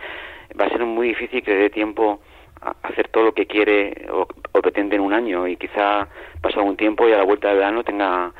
va 0.59 0.65
a 0.65 0.69
ser 0.69 0.85
muy 0.85 1.09
difícil 1.09 1.43
que 1.43 1.51
le 1.51 1.57
dé 1.57 1.69
tiempo 1.69 2.21
hacer 2.61 3.07
todo 3.09 3.25
lo 3.25 3.33
que 3.33 3.45
quiere 3.45 4.07
o, 4.11 4.27
pretende 4.61 4.95
en 4.95 5.01
un 5.01 5.13
año 5.13 5.47
y 5.47 5.57
quizá 5.57 6.07
pasado 6.41 6.65
un 6.65 6.75
tiempo 6.75 7.07
y 7.07 7.13
a 7.13 7.17
la 7.17 7.23
vuelta 7.23 7.49
de 7.49 7.55
verano 7.55 7.83
tenga 7.83 8.31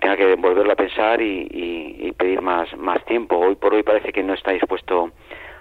tenga 0.00 0.16
que 0.16 0.34
volverlo 0.34 0.72
a 0.72 0.76
pensar 0.76 1.20
y, 1.20 1.48
y, 1.50 2.12
pedir 2.12 2.40
más 2.42 2.74
más 2.76 3.04
tiempo. 3.04 3.36
Hoy 3.36 3.54
por 3.54 3.74
hoy 3.74 3.82
parece 3.82 4.12
que 4.12 4.22
no 4.22 4.34
está 4.34 4.52
dispuesto 4.52 5.10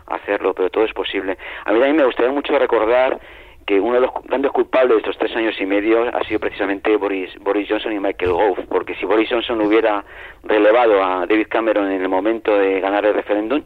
a 0.07 0.15
hacerlo, 0.15 0.53
pero 0.53 0.69
todo 0.69 0.83
es 0.83 0.93
posible. 0.93 1.37
A 1.65 1.71
mí 1.71 1.79
también 1.79 1.95
me 1.95 2.05
gustaría 2.05 2.31
mucho 2.31 2.57
recordar 2.57 3.19
que 3.65 3.79
uno 3.79 3.95
de 3.95 4.01
los 4.01 4.11
grandes 4.25 4.51
culpables 4.51 4.95
de 4.95 4.97
estos 4.97 5.17
tres 5.17 5.35
años 5.35 5.55
y 5.59 5.65
medio 5.65 6.03
ha 6.15 6.23
sido 6.25 6.39
precisamente 6.39 6.95
Boris, 6.97 7.31
Boris 7.39 7.67
Johnson 7.69 7.93
y 7.93 7.99
Michael 7.99 8.31
Gove, 8.31 8.65
porque 8.67 8.95
si 8.95 9.05
Boris 9.05 9.29
Johnson 9.29 9.61
hubiera 9.61 10.03
relevado 10.43 11.03
a 11.03 11.25
David 11.25 11.47
Cameron 11.49 11.91
en 11.91 12.01
el 12.01 12.09
momento 12.09 12.57
de 12.57 12.79
ganar 12.79 13.05
el 13.05 13.13
referéndum, 13.13 13.63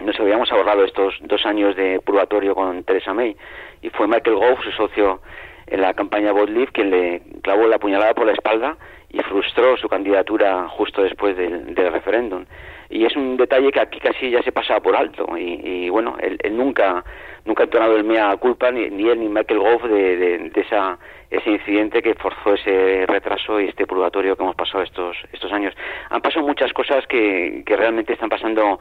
nos 0.00 0.18
habríamos 0.18 0.50
ahorrado 0.52 0.84
estos 0.84 1.14
dos 1.22 1.44
años 1.46 1.76
de 1.76 2.00
purgatorio 2.00 2.54
con 2.54 2.84
Theresa 2.84 3.14
May. 3.14 3.36
Y 3.82 3.90
fue 3.90 4.06
Michael 4.06 4.36
Gove, 4.36 4.62
su 4.62 4.72
socio 4.72 5.20
en 5.66 5.80
la 5.80 5.94
campaña 5.94 6.32
Leave, 6.32 6.72
quien 6.72 6.90
le 6.90 7.22
clavó 7.42 7.66
la 7.66 7.78
puñalada 7.78 8.14
por 8.14 8.26
la 8.26 8.32
espalda 8.32 8.76
y 9.10 9.18
frustró 9.22 9.76
su 9.76 9.88
candidatura 9.88 10.68
justo 10.68 11.02
después 11.02 11.36
del, 11.36 11.74
del 11.74 11.92
referéndum. 11.92 12.44
y 12.90 13.04
es 13.06 13.16
un 13.16 13.36
detalle 13.36 13.70
que 13.70 13.80
aquí 13.80 13.98
casi 14.00 14.30
ya 14.30 14.42
se 14.42 14.52
pasa 14.52 14.80
por 14.80 14.94
alto 14.94 15.26
y, 15.36 15.88
bueno 15.88 16.16
él, 16.20 16.38
nunca 16.52 17.04
nunca 17.44 17.62
ha 17.62 17.64
entonado 17.64 17.96
el 17.96 18.04
mea 18.04 18.36
culpa 18.36 18.70
ni, 18.70 18.90
ni 18.90 19.08
él 19.08 19.20
ni 19.20 19.28
Michael 19.28 19.60
Goff 19.60 19.84
de, 19.84 20.16
de, 20.16 20.60
esa 20.60 20.98
ese 21.30 21.50
incidente 21.50 22.02
que 22.02 22.14
forzó 22.14 22.54
ese 22.54 23.06
retraso 23.06 23.60
y 23.60 23.68
este 23.68 23.86
purgatorio 23.86 24.36
que 24.36 24.42
hemos 24.42 24.56
pasado 24.56 24.84
estos 24.84 25.16
estos 25.32 25.52
años 25.52 25.74
han 26.10 26.20
pasado 26.20 26.46
muchas 26.46 26.72
cosas 26.74 27.06
que, 27.06 27.62
que 27.64 27.76
realmente 27.76 28.12
están 28.12 28.28
pasando 28.28 28.78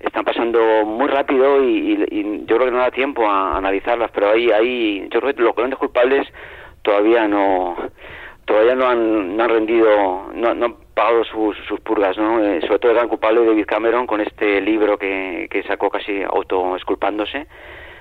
están 0.00 0.24
pasando 0.24 0.60
muy 0.84 1.08
rápido 1.08 1.62
y, 1.62 2.44
yo 2.46 2.56
creo 2.56 2.66
que 2.66 2.70
no 2.70 2.78
da 2.78 2.90
tiempo 2.90 3.26
a, 3.26 3.56
analizarlas 3.56 4.10
pero 4.12 4.30
ahí 4.30 4.50
ahí 4.50 5.08
yo 5.10 5.20
creo 5.20 5.34
que 5.34 5.42
los 5.42 5.54
grandes 5.54 5.78
culpables 5.78 6.26
todavía 6.82 7.26
no 7.26 7.76
todavía 8.44 8.74
no 8.74 8.88
han, 8.88 9.36
no 9.36 9.44
han 9.44 9.50
rendido 9.50 10.30
no, 10.34 10.54
no 10.54 10.76
pagado 10.98 11.22
sus, 11.24 11.56
sus 11.68 11.78
purgas, 11.80 12.18
¿no? 12.18 12.42
Eh, 12.42 12.60
sobre 12.62 12.80
todo 12.80 12.90
el 12.90 12.96
gran 12.96 13.08
culpable 13.08 13.46
David 13.46 13.66
Cameron 13.66 14.04
con 14.04 14.20
este 14.20 14.60
libro 14.60 14.98
que, 14.98 15.46
que 15.48 15.62
sacó 15.62 15.90
casi 15.90 16.24
autoesculpándose. 16.24 17.46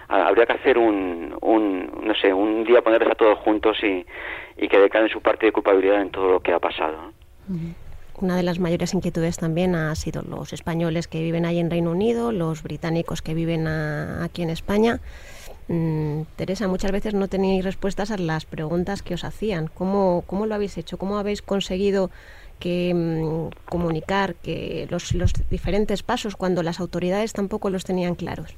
Habría 0.08 0.48
que 0.48 0.54
hacer 0.54 0.80
un, 0.80 1.38
un, 1.42 1.92
no 2.02 2.16
sé, 2.16 2.34
un 2.34 2.64
día 2.64 2.82
ponerles 2.82 3.12
a 3.12 3.16
todos 3.16 3.38
juntos 3.40 3.78
y, 3.84 4.04
y 4.58 4.68
que 4.68 4.80
decaden 4.80 5.10
su 5.10 5.22
parte 5.22 5.46
de 5.46 5.52
culpabilidad 5.52 6.02
en 6.02 6.10
todo 6.10 6.32
lo 6.32 6.40
que 6.40 6.54
ha 6.54 6.60
pasado. 6.60 7.12
Una 8.18 8.36
de 8.36 8.44
las 8.44 8.60
mayores 8.60 8.94
inquietudes 8.94 9.38
también 9.38 9.76
ha 9.76 9.94
sido 9.96 10.22
los 10.24 10.52
españoles 10.54 11.08
que 11.08 11.22
viven 11.22 11.46
ahí 11.46 11.60
en 11.60 11.70
Reino 11.70 11.92
Unido, 11.92 12.32
los 12.32 12.64
británicos 12.64 13.22
que 13.22 13.34
viven 13.34 13.68
aquí 13.68 14.42
en 14.42 14.50
España. 14.50 15.00
Mm, 15.68 16.22
Teresa, 16.36 16.68
muchas 16.68 16.92
veces 16.92 17.14
no 17.14 17.28
tenéis 17.28 17.64
respuestas 17.64 18.10
a 18.12 18.18
las 18.18 18.46
preguntas 18.46 19.02
que 19.02 19.14
os 19.14 19.24
hacían. 19.24 19.68
¿Cómo, 19.68 20.24
cómo 20.26 20.46
lo 20.46 20.56
habéis 20.56 20.78
hecho? 20.78 20.98
¿Cómo 20.98 21.18
habéis 21.18 21.42
conseguido 21.42 22.10
que 22.60 22.94
mm, 22.94 23.70
comunicar 23.70 24.36
que 24.36 24.88
los, 24.90 25.14
los 25.14 25.34
diferentes 25.50 26.04
pasos 26.04 26.36
cuando 26.36 26.64
las 26.64 26.80
autoridades 26.80 27.34
tampoco 27.34 27.70
los 27.70 27.84
tenían 27.84 28.16
claros. 28.16 28.54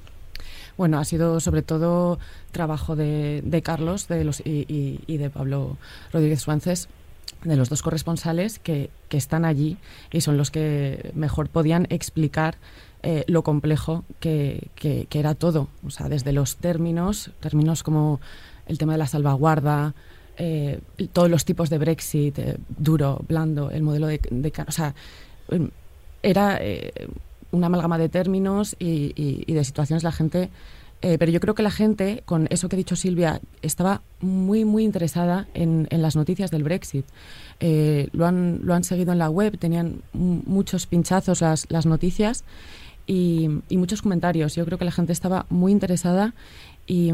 Bueno, 0.78 0.98
ha 1.00 1.06
sido 1.06 1.42
sobre 1.42 1.62
todo 1.62 2.20
trabajo 2.52 2.96
de, 2.96 3.42
de 3.44 3.62
Carlos 3.62 4.08
de 4.08 4.24
los, 4.24 4.40
y, 4.40 5.02
y, 5.06 5.18
de 5.18 5.30
Pablo 5.30 5.78
Rodríguez 6.14 6.42
Suárez, 6.42 6.88
de 7.44 7.56
los 7.56 7.70
dos 7.70 7.82
corresponsales 7.82 8.60
que, 8.60 8.90
que, 9.08 9.18
están 9.18 9.46
allí 9.46 9.78
y 10.12 10.22
son 10.22 10.38
los 10.38 10.52
que 10.52 11.12
mejor 11.16 11.50
podían 11.50 11.88
explicar 11.90 12.58
eh, 13.02 13.24
lo 13.28 13.44
complejo 13.44 14.04
que, 14.20 14.70
que, 14.76 15.08
era 15.12 15.36
todo. 15.36 15.70
O 15.86 15.90
sea, 15.90 16.10
desde 16.10 16.34
los 16.34 16.58
términos, 16.58 17.32
términos 17.40 17.82
como 17.82 18.20
el 18.68 18.78
tema 18.78 18.94
de 18.94 19.00
la 19.00 19.08
salvaguarda, 19.08 19.94
eh, 20.38 20.80
todos 21.14 21.30
los 21.30 21.46
tipos 21.46 21.70
de 21.70 21.78
Brexit, 21.78 22.40
eh, 22.40 22.58
duro, 22.70 23.22
blando, 23.28 23.72
el 23.72 23.84
modelo 23.84 24.08
de... 24.08 24.20
o 24.68 24.72
sea, 24.72 24.96
em, 25.50 25.70
era 26.24 26.58
eh, 26.62 26.92
una 27.52 27.68
amalgama 27.68 27.98
de 27.98 28.10
términos 28.10 28.76
y, 28.80 29.46
de 29.46 29.64
situaciones 29.64 30.04
la 30.04 30.12
gente... 30.12 30.50
pero 31.02 31.32
yo 31.32 31.40
creo 31.40 31.56
que 31.56 31.64
la 31.64 31.72
gente, 31.72 32.24
con 32.26 32.48
eso 32.50 32.68
que 32.68 32.76
ha 32.76 32.78
dicho 32.78 32.96
Silvia, 32.96 33.40
estaba 33.62 34.02
muy, 34.20 34.66
muy 34.66 34.84
interesada 34.84 35.48
en, 35.54 35.88
las 35.90 36.16
noticias 36.16 36.52
del 36.52 36.64
Brexit. 36.64 37.06
lo, 37.62 38.26
han, 38.26 38.60
lo 38.64 38.74
han 38.74 38.84
seguido 38.84 39.14
en 39.14 39.20
la 39.20 39.30
web, 39.30 39.58
tenían 39.58 40.02
muchos 40.14 40.88
pinchazos 40.88 41.42
las, 41.42 41.68
las 41.70 41.86
noticias 41.86 42.44
y, 43.08 43.50
y 43.70 43.78
muchos 43.78 44.02
comentarios. 44.02 44.56
Yo 44.56 44.66
creo 44.66 44.78
que 44.78 44.86
la 44.86 44.92
gente 44.92 45.14
estaba 45.14 45.46
muy 45.50 45.72
interesada 45.72 46.34
y, 46.86 47.14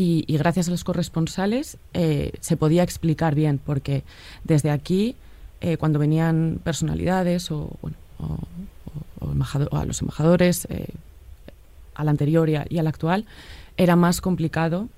y, 0.00 0.36
gracias 0.38 0.68
a 0.68 0.70
los 0.70 0.84
corresponsales 0.84 1.76
eh, 1.92 2.30
se 2.38 2.56
podía 2.56 2.84
explicar 2.84 3.34
bien, 3.34 3.58
porque 3.58 4.04
desde 4.44 4.70
aquí, 4.70 5.16
eh, 5.60 5.76
cuando 5.76 5.98
venían 5.98 6.60
personalidades 6.62 7.50
o, 7.50 7.72
bueno, 7.82 7.96
o, 8.20 9.76
a 9.76 9.84
los 9.84 10.00
embajadores, 10.00 10.68
eh, 10.70 10.86
al 11.98 12.08
anterior 12.08 12.48
y, 12.48 12.78
al 12.78 12.86
actual, 12.86 13.26
era 13.76 13.94
más 13.94 14.22
complicado 14.22 14.88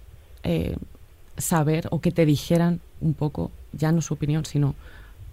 saber 1.40 1.88
o 1.90 2.00
que 2.00 2.12
te 2.12 2.26
dijeran 2.26 2.80
un 3.00 3.14
poco, 3.14 3.50
ya 3.72 3.92
no 3.92 4.02
su 4.02 4.14
opinión, 4.14 4.44
sino 4.44 4.74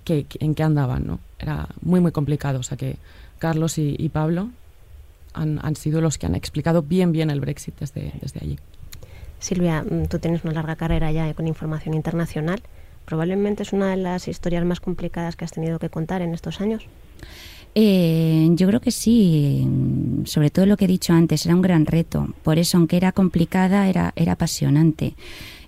que, 0.03 0.25
en 0.39 0.55
qué 0.55 0.63
andaban. 0.63 1.05
¿no? 1.05 1.19
Era 1.39 1.67
muy, 1.81 1.99
muy 1.99 2.11
complicado. 2.11 2.59
O 2.59 2.63
sea 2.63 2.77
que 2.77 2.97
Carlos 3.39 3.77
y, 3.77 3.95
y 3.97 4.09
Pablo 4.09 4.49
han, 5.33 5.59
han, 5.63 5.75
sido 5.75 6.01
los 6.01 6.17
que 6.17 6.25
han 6.25 6.35
explicado 6.35 6.81
bien, 6.81 7.11
bien 7.11 7.29
el 7.29 7.39
Brexit 7.39 7.77
desde, 7.79 8.13
desde 8.21 8.39
allí. 8.41 8.57
Silvia, 9.39 9.83
mm, 9.83 10.07
tú 10.07 10.19
tienes 10.19 10.43
una 10.43 10.53
larga 10.53 10.75
carrera 10.75 11.11
ya 11.11 11.31
con 11.33 11.47
información 11.47 11.93
internacional. 11.93 12.61
Probablemente 13.05 13.63
es 13.63 13.73
una 13.73 13.91
de 13.91 13.97
las 13.97 14.27
historias 14.27 14.65
más 14.65 14.79
complicadas 14.79 15.35
que 15.35 15.45
has 15.45 15.51
tenido 15.51 15.79
que 15.79 15.89
contar 15.89 16.21
en 16.21 16.33
estos 16.33 16.59
años. 16.59 16.85
Eh, 17.79 18.49
yo 18.53 18.65
creo 18.65 18.81
que 18.81 18.89
sí, 18.89 19.67
sobre 20.25 20.49
todo 20.49 20.65
lo 20.65 20.77
que 20.77 20.85
he 20.85 20.87
dicho 20.87 21.13
antes, 21.13 21.45
era 21.45 21.53
un 21.53 21.61
gran 21.61 21.85
reto. 21.85 22.27
Por 22.41 22.57
eso, 22.57 22.79
aunque 22.79 22.97
era 22.97 23.11
complicada, 23.11 23.87
era, 23.87 24.13
era 24.15 24.31
apasionante. 24.31 25.13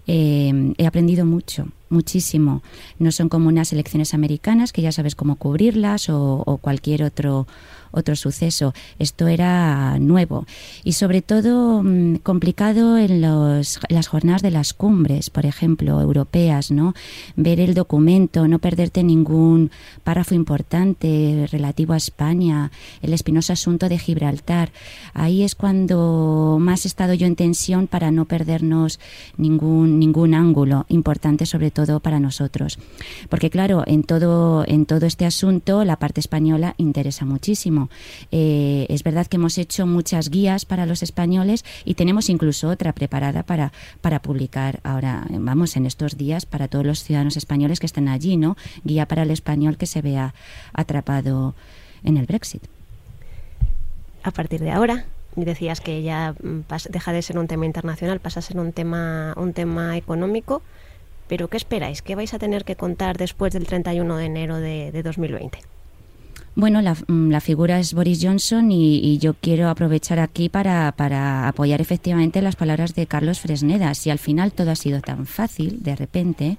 Eh, 0.08 0.74
he 0.80 0.88
aprendido 0.88 1.24
mucho, 1.24 1.68
muchísimo. 1.92 2.64
No 2.98 3.12
son 3.12 3.30
como 3.30 3.48
unas 3.48 3.74
elecciones 3.74 4.16
americanas 4.16 4.74
que 4.74 4.82
ya 4.82 4.92
sabes 4.92 5.14
cómo 5.14 5.36
cubrirlas 5.36 6.10
o, 6.10 6.42
o 6.48 6.58
cualquier 6.58 7.04
otro 7.04 7.46
otro 7.92 8.16
suceso. 8.16 8.74
Esto 9.00 9.28
era 9.28 9.98
nuevo 10.00 10.46
y 10.84 10.94
sobre 10.94 11.22
todo 11.22 11.84
mm, 11.84 12.18
complicado 12.18 12.98
en 12.98 13.22
los, 13.22 13.80
las 13.90 14.08
jornadas 14.08 14.42
de 14.42 14.52
las 14.52 14.74
cumbres, 14.74 15.30
por 15.30 15.46
ejemplo, 15.46 16.02
europeas, 16.02 16.72
¿no? 16.72 16.94
Ver 17.36 17.60
el 17.60 17.74
documento, 17.74 18.48
no 18.48 18.60
perderte 18.60 19.04
ningún 19.04 19.72
párrafo 20.04 20.36
importante 20.36 21.48
relativo 21.52 21.94
a 21.94 21.98
España, 21.98 22.72
el 23.02 23.14
espinoso 23.14 23.54
asunto 23.54 23.90
de 23.90 24.00
Gibraltar. 24.00 24.72
Ahí 25.14 25.44
es 25.44 25.56
cuando 25.56 26.58
más 26.60 26.86
he 26.86 26.88
estado 26.88 27.14
yo 27.14 27.28
en 27.28 27.36
tensión 27.36 27.88
para 27.88 28.12
no 28.12 28.26
perdernos 28.26 29.00
ningún 29.38 30.00
ningún 30.00 30.34
ángulo 30.34 30.86
importante 30.90 31.46
sobre 31.46 31.72
todo 31.72 32.00
para 32.00 32.20
nosotros. 32.20 32.80
Porque 33.30 33.50
claro, 33.50 33.84
en 33.86 34.04
todo 34.04 34.64
en 34.68 34.86
todo 34.86 35.06
este 35.06 35.26
asunto 35.26 35.84
la 35.86 35.98
parte 35.98 36.20
española 36.20 36.76
interesa 36.78 37.26
muchísimo 37.26 37.79
eh, 38.32 38.86
es 38.90 39.04
verdad 39.04 39.28
que 39.28 39.38
hemos 39.38 39.58
hecho 39.58 39.86
muchas 39.86 40.30
guías 40.30 40.66
para 40.66 40.86
los 40.86 41.04
españoles 41.04 41.64
y 41.86 41.94
tenemos 41.94 42.30
incluso 42.30 42.68
otra 42.70 42.94
preparada 42.94 43.44
para, 43.44 43.72
para 44.02 44.22
publicar 44.22 44.80
ahora, 44.84 45.26
vamos, 45.30 45.78
en 45.78 45.86
estos 45.86 46.18
días 46.18 46.46
para 46.46 46.68
todos 46.68 46.86
los 46.86 47.04
ciudadanos 47.04 47.38
españoles 47.38 47.80
que 47.80 47.86
están 47.86 48.08
allí, 48.08 48.36
¿no? 48.36 48.58
Guía 48.84 49.08
para 49.08 49.24
el 49.24 49.32
español 49.32 49.78
que 49.78 49.86
se 49.86 50.02
vea 50.02 50.34
atrapado 50.74 51.56
en 52.04 52.18
el 52.18 52.26
Brexit. 52.26 52.64
A 54.24 54.32
partir 54.32 54.60
de 54.60 54.72
ahora, 54.72 55.06
decías 55.36 55.82
que 55.82 56.02
ya 56.04 56.36
mm, 56.42 56.62
deja 56.90 57.14
de 57.14 57.22
ser 57.22 57.38
un 57.38 57.48
tema 57.48 57.66
internacional, 57.66 58.20
pasa 58.20 58.40
a 58.40 58.44
ser 58.44 58.60
un 58.60 58.74
tema, 58.74 59.34
un 59.38 59.54
tema 59.54 59.98
económico. 59.98 60.62
Pero 61.28 61.48
¿qué 61.48 61.58
esperáis? 61.58 62.02
¿Qué 62.02 62.16
vais 62.16 62.34
a 62.34 62.40
tener 62.40 62.66
que 62.66 62.76
contar 62.76 63.18
después 63.18 63.54
del 63.54 63.68
31 63.68 64.18
de 64.18 64.26
enero 64.26 64.58
de, 64.58 64.92
de 64.92 65.04
2020? 65.04 65.60
Bueno, 66.60 66.82
mm, 66.82 67.30
la, 67.30 67.40
figura 67.40 67.80
es 67.80 67.94
Boris 67.94 68.20
Johnson 68.22 68.70
y, 68.70 69.18
yo 69.20 69.34
quiero 69.34 69.70
aprovechar 69.70 70.20
aquí 70.20 70.50
para, 70.50 70.92
para, 70.92 71.48
apoyar 71.48 71.80
efectivamente 71.80 72.42
las 72.42 72.58
palabras 72.58 72.94
de 72.96 73.08
Carlos 73.08 73.40
Fresneda. 73.40 73.94
Si 73.94 74.10
al 74.10 74.20
final 74.20 74.52
todo 74.52 74.72
ha 74.72 74.76
sido 74.76 75.00
tan 75.00 75.26
fácil, 75.26 75.82
de 75.82 75.96
repente, 75.96 76.58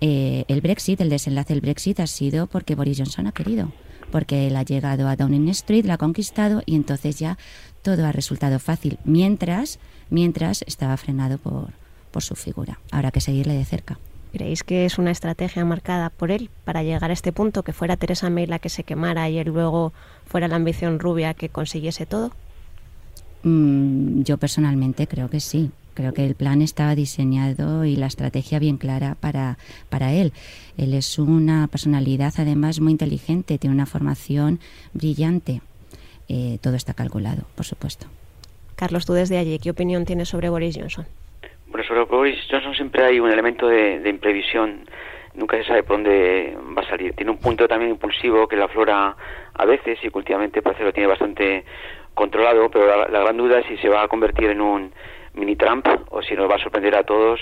eh, 0.00 0.44
el 0.46 0.60
Brexit, 0.60 1.00
el 1.00 1.08
desenlace 1.08 1.54
del 1.54 1.60
Brexit 1.60 1.98
ha 1.98 2.06
sido 2.06 2.46
porque 2.46 2.76
Boris 2.76 2.98
Johnson 2.98 3.26
ha 3.26 3.32
querido, 3.32 3.72
porque 4.12 4.46
él 4.46 4.54
ha 4.54 4.62
llegado 4.62 5.08
a 5.08 5.16
Downing 5.16 5.48
Street, 5.48 5.86
la 5.86 5.94
ha 5.94 5.98
conquistado 5.98 6.62
y 6.64 6.76
entonces 6.76 7.18
ya 7.18 7.36
todo 7.82 8.06
ha 8.06 8.12
resultado 8.12 8.60
fácil, 8.60 9.00
mientras, 9.02 9.80
mientras 10.08 10.62
estaba 10.68 10.96
frenado 10.96 11.38
por, 11.38 11.70
por 12.12 12.22
su 12.22 12.36
figura. 12.36 12.78
Habrá 12.92 13.10
que 13.10 13.20
seguirle 13.20 13.54
de 13.54 13.64
cerca. 13.64 13.98
¿Creéis 14.32 14.64
que 14.64 14.86
es 14.86 14.98
una 14.98 15.10
estrategia 15.10 15.64
marcada 15.64 16.08
por 16.08 16.30
él 16.30 16.48
para 16.64 16.82
llegar 16.82 17.10
a 17.10 17.12
este 17.12 17.32
punto, 17.32 17.62
que 17.62 17.74
fuera 17.74 17.96
Teresa 17.96 18.30
May 18.30 18.46
la 18.46 18.58
que 18.58 18.70
se 18.70 18.82
quemara 18.82 19.28
y 19.28 19.38
él 19.38 19.48
luego 19.48 19.92
fuera 20.26 20.48
la 20.48 20.56
ambición 20.56 20.98
rubia 20.98 21.34
que 21.34 21.50
consiguiese 21.50 22.06
todo? 22.06 22.32
Mm, 23.42 24.22
yo 24.22 24.38
personalmente 24.38 25.06
creo 25.06 25.28
que 25.28 25.40
sí. 25.40 25.70
Creo 25.94 26.14
que 26.14 26.24
el 26.24 26.34
plan 26.34 26.62
estaba 26.62 26.94
diseñado 26.94 27.84
y 27.84 27.96
la 27.96 28.06
estrategia 28.06 28.58
bien 28.58 28.78
clara 28.78 29.14
para, 29.20 29.58
para 29.90 30.14
él. 30.14 30.32
Él 30.78 30.94
es 30.94 31.18
una 31.18 31.66
personalidad 31.66 32.32
además 32.38 32.80
muy 32.80 32.92
inteligente, 32.92 33.58
tiene 33.58 33.74
una 33.74 33.84
formación 33.84 34.58
brillante. 34.94 35.60
Eh, 36.28 36.58
todo 36.62 36.76
está 36.76 36.94
calculado, 36.94 37.42
por 37.54 37.66
supuesto. 37.66 38.06
Carlos, 38.74 39.04
tú 39.04 39.12
desde 39.12 39.36
allí, 39.36 39.58
¿qué 39.58 39.68
opinión 39.68 40.06
tienes 40.06 40.30
sobre 40.30 40.48
Boris 40.48 40.78
Johnson? 40.78 41.06
Bueno, 41.72 41.88
sobre 41.88 42.04
Boris 42.04 42.38
Johnson 42.50 42.74
siempre 42.74 43.02
hay 43.02 43.18
un 43.18 43.30
elemento 43.30 43.66
de, 43.66 44.06
imprevisión. 44.06 44.84
Nunca 45.32 45.56
se 45.56 45.64
sabe 45.64 45.82
por 45.82 45.96
dónde 45.96 46.54
va 46.76 46.82
a 46.82 46.86
salir. 46.86 47.14
Tiene 47.14 47.30
un 47.30 47.38
punto 47.38 47.66
también 47.66 47.92
impulsivo 47.92 48.46
que 48.46 48.56
la 48.56 48.68
flora 48.68 49.16
a 49.54 49.64
veces 49.64 49.98
y 50.02 50.10
últimamente 50.12 50.60
parece 50.60 50.80
que 50.80 50.84
lo 50.84 50.92
tiene 50.92 51.06
bastante 51.06 51.64
controlado, 52.12 52.70
pero 52.70 53.08
la, 53.08 53.20
gran 53.20 53.38
duda 53.38 53.60
es 53.60 53.66
si 53.68 53.78
se 53.78 53.88
va 53.88 54.02
a 54.02 54.08
convertir 54.08 54.50
en 54.50 54.60
un 54.60 54.92
mini 55.32 55.56
Trump 55.56 55.86
o 56.10 56.20
si 56.20 56.34
nos 56.34 56.50
va 56.50 56.56
a 56.56 56.58
sorprender 56.58 56.94
a 56.94 57.04
todos 57.04 57.40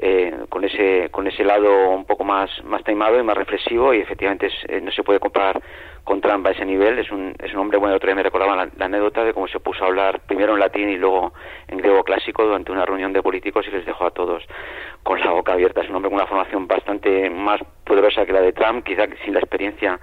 eh, 0.00 0.32
con 0.48 0.64
ese 0.64 1.08
con 1.10 1.26
ese 1.26 1.44
lado 1.44 1.90
un 1.90 2.04
poco 2.04 2.22
más 2.22 2.50
más 2.64 2.84
taimado 2.84 3.18
y 3.18 3.22
más 3.24 3.36
reflexivo 3.36 3.92
y 3.92 3.98
efectivamente 3.98 4.48
eh, 4.68 4.80
no 4.80 4.92
se 4.92 5.02
puede 5.02 5.18
comparar 5.18 5.60
con 6.04 6.20
Trump 6.20 6.46
a 6.46 6.52
ese 6.52 6.64
nivel. 6.64 6.98
Es 7.00 7.10
un, 7.10 7.34
es 7.42 7.52
un 7.52 7.58
hombre 7.58 7.78
bueno 7.78 7.96
otro 7.96 8.06
día 8.06 8.14
me 8.14 8.22
recordaba 8.22 8.54
la, 8.54 8.84
anécdota 8.84 9.24
de 9.24 9.34
cómo 9.34 9.48
se 9.48 9.58
puso 9.60 9.84
a 9.84 9.88
hablar 9.88 10.20
primero 10.20 10.54
en 10.54 10.60
latín 10.60 10.88
y 10.88 10.96
luego 10.96 11.32
en 11.66 11.78
griego 11.78 12.04
clásico 12.04 12.44
durante 12.44 12.70
una 12.70 12.86
reunión 12.86 13.12
de 13.12 13.22
políticos 13.22 13.66
y 13.68 13.72
les 13.72 13.84
dejó 13.84 14.06
a 14.06 14.10
todos 14.12 14.44
con 15.02 15.20
la 15.20 15.32
boca 15.32 15.52
abierta. 15.52 15.80
Es 15.80 15.88
un 15.88 15.96
hombre 15.96 16.10
con 16.10 16.18
una 16.18 16.28
formación 16.28 16.66
bastante 16.68 17.28
más 17.28 17.60
poderosa 17.84 18.24
que 18.24 18.32
la 18.32 18.40
de 18.40 18.52
Trump 18.52 18.84
quizá 18.84 19.06
sin 19.24 19.34
la 19.34 19.40
experiencia 19.40 19.98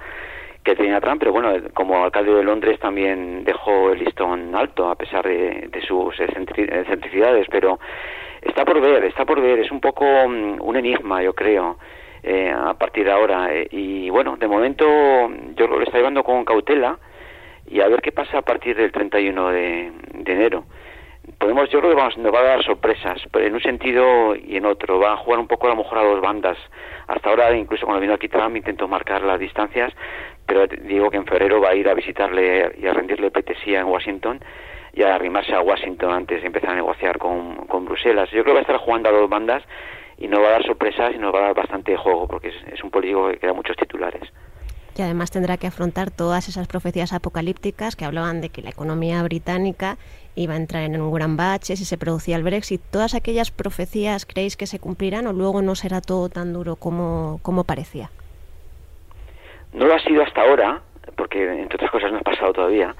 que 0.63 0.75
tenía 0.75 0.99
Trump, 0.99 1.19
pero 1.19 1.31
bueno, 1.31 1.53
como 1.73 2.03
alcalde 2.03 2.33
de 2.33 2.43
Londres 2.43 2.79
también 2.79 3.43
dejó 3.43 3.91
el 3.91 3.99
listón 3.99 4.53
alto 4.55 4.89
a 4.89 4.95
pesar 4.95 5.23
de, 5.23 5.69
de 5.71 5.81
sus 5.81 6.19
excentricidades, 6.19 7.47
pero 7.51 7.79
Está 8.45 8.63
por 8.63 8.79
ver, 8.79 9.03
está 9.05 9.25
por 9.25 9.41
ver, 9.41 9.59
es 9.59 9.71
un 9.71 9.81
poco 9.81 10.05
mm, 10.05 10.61
un 10.61 10.75
enigma, 10.75 11.21
yo 11.23 11.33
creo, 11.33 11.77
eh, 12.21 12.53
a 12.55 12.75
partir 12.75 13.03
de 13.03 13.11
ahora. 13.11 13.51
Eh, 13.51 13.67
y 13.71 14.09
bueno, 14.11 14.37
de 14.37 14.47
momento 14.47 14.85
yo 15.55 15.67
lo 15.67 15.81
estoy 15.81 15.99
llevando 15.99 16.23
con 16.23 16.45
cautela 16.45 16.99
y 17.65 17.81
a 17.81 17.87
ver 17.87 18.01
qué 18.03 18.11
pasa 18.11 18.37
a 18.37 18.41
partir 18.43 18.77
del 18.77 18.91
31 18.91 19.49
de, 19.49 19.91
de 20.13 20.31
enero. 20.31 20.65
Podemos, 21.39 21.67
yo 21.71 21.79
creo 21.79 21.89
que 21.89 21.97
vamos, 21.97 22.17
nos 22.19 22.31
va 22.31 22.39
a 22.41 22.43
dar 22.43 22.63
sorpresas, 22.63 23.19
pero 23.31 23.47
en 23.47 23.55
un 23.55 23.61
sentido 23.61 24.35
y 24.35 24.57
en 24.57 24.65
otro. 24.67 24.99
Va 24.99 25.13
a 25.13 25.17
jugar 25.17 25.39
un 25.39 25.47
poco 25.47 25.65
a 25.65 25.71
lo 25.71 25.77
mejor 25.77 25.97
a 25.97 26.03
dos 26.03 26.21
bandas. 26.21 26.57
Hasta 27.07 27.31
ahora, 27.31 27.51
incluso 27.57 27.87
cuando 27.87 27.99
vino 27.99 28.13
aquí 28.13 28.27
Trump, 28.27 28.55
intentó 28.55 28.87
marcar 28.87 29.23
las 29.23 29.39
distancias, 29.39 29.91
pero 30.45 30.67
digo 30.67 31.09
que 31.09 31.17
en 31.17 31.25
febrero 31.25 31.59
va 31.59 31.69
a 31.69 31.75
ir 31.75 31.89
a 31.89 31.95
visitarle 31.95 32.75
y 32.77 32.85
a 32.85 32.93
rendirle 32.93 33.31
petesía 33.31 33.79
en 33.79 33.87
Washington 33.87 34.39
y 34.95 35.03
arrimarse 35.03 35.53
a 35.53 35.61
Washington 35.61 36.11
antes 36.11 36.41
de 36.41 36.47
empezar 36.47 36.69
a 36.69 36.75
negociar 36.75 37.17
con, 37.17 37.67
con 37.67 37.85
Bruselas. 37.85 38.29
Yo 38.31 38.43
creo 38.43 38.45
que 38.45 38.53
va 38.53 38.59
a 38.59 38.61
estar 38.61 38.77
jugando 38.77 39.09
a 39.09 39.11
dos 39.11 39.29
bandas 39.29 39.61
y 40.17 40.27
no 40.27 40.41
va 40.41 40.47
a 40.47 40.51
dar 40.51 40.65
sorpresas 40.65 41.13
y 41.13 41.17
nos 41.17 41.33
va 41.33 41.39
a 41.39 41.41
dar 41.47 41.53
bastante 41.53 41.97
juego 41.97 42.27
porque 42.27 42.53
es, 42.71 42.83
un 42.83 42.91
político 42.91 43.29
que 43.29 43.37
queda 43.37 43.53
muchos 43.53 43.75
titulares. 43.75 44.23
Y 44.97 45.01
además 45.01 45.29
tendrá 45.29 45.57
que 45.57 45.67
afrontar 45.67 46.09
todas 46.09 46.47
esas 46.47 46.69
profecías 46.69 47.11
apocalípticas 47.11 47.97
que 47.97 48.05
hablaban 48.05 48.39
de 48.39 48.47
que 48.47 48.61
la 48.61 48.69
economía 48.69 49.21
británica 49.23 49.97
iba 50.35 50.53
a 50.53 50.57
entrar 50.57 50.83
en 50.83 51.01
un 51.01 51.13
gran 51.13 51.35
bache 51.35 51.75
si 51.75 51.83
se 51.83 51.97
producía 51.97 52.37
el 52.37 52.43
Brexit. 52.43 52.81
¿Todas 52.91 53.13
aquellas 53.13 53.51
profecías 53.51 54.25
creéis 54.25 54.55
que 54.55 54.67
se 54.67 54.79
cumplirán 54.79 55.27
o 55.27 55.33
luego 55.33 55.61
no 55.61 55.75
será 55.75 55.99
todo 55.99 56.29
tan 56.29 56.53
duro 56.53 56.77
como, 56.77 57.39
como 57.41 57.65
parecía? 57.65 58.09
No 59.73 59.85
lo 59.85 59.93
ha 59.93 59.99
sido 59.99 60.23
hasta 60.23 60.41
ahora, 60.43 60.81
porque 61.17 61.43
entre 61.43 61.75
otras 61.75 61.91
cosas 61.91 62.13
no 62.13 62.19
ha 62.19 62.21
pasado 62.21 62.53
todavía, 62.53 62.95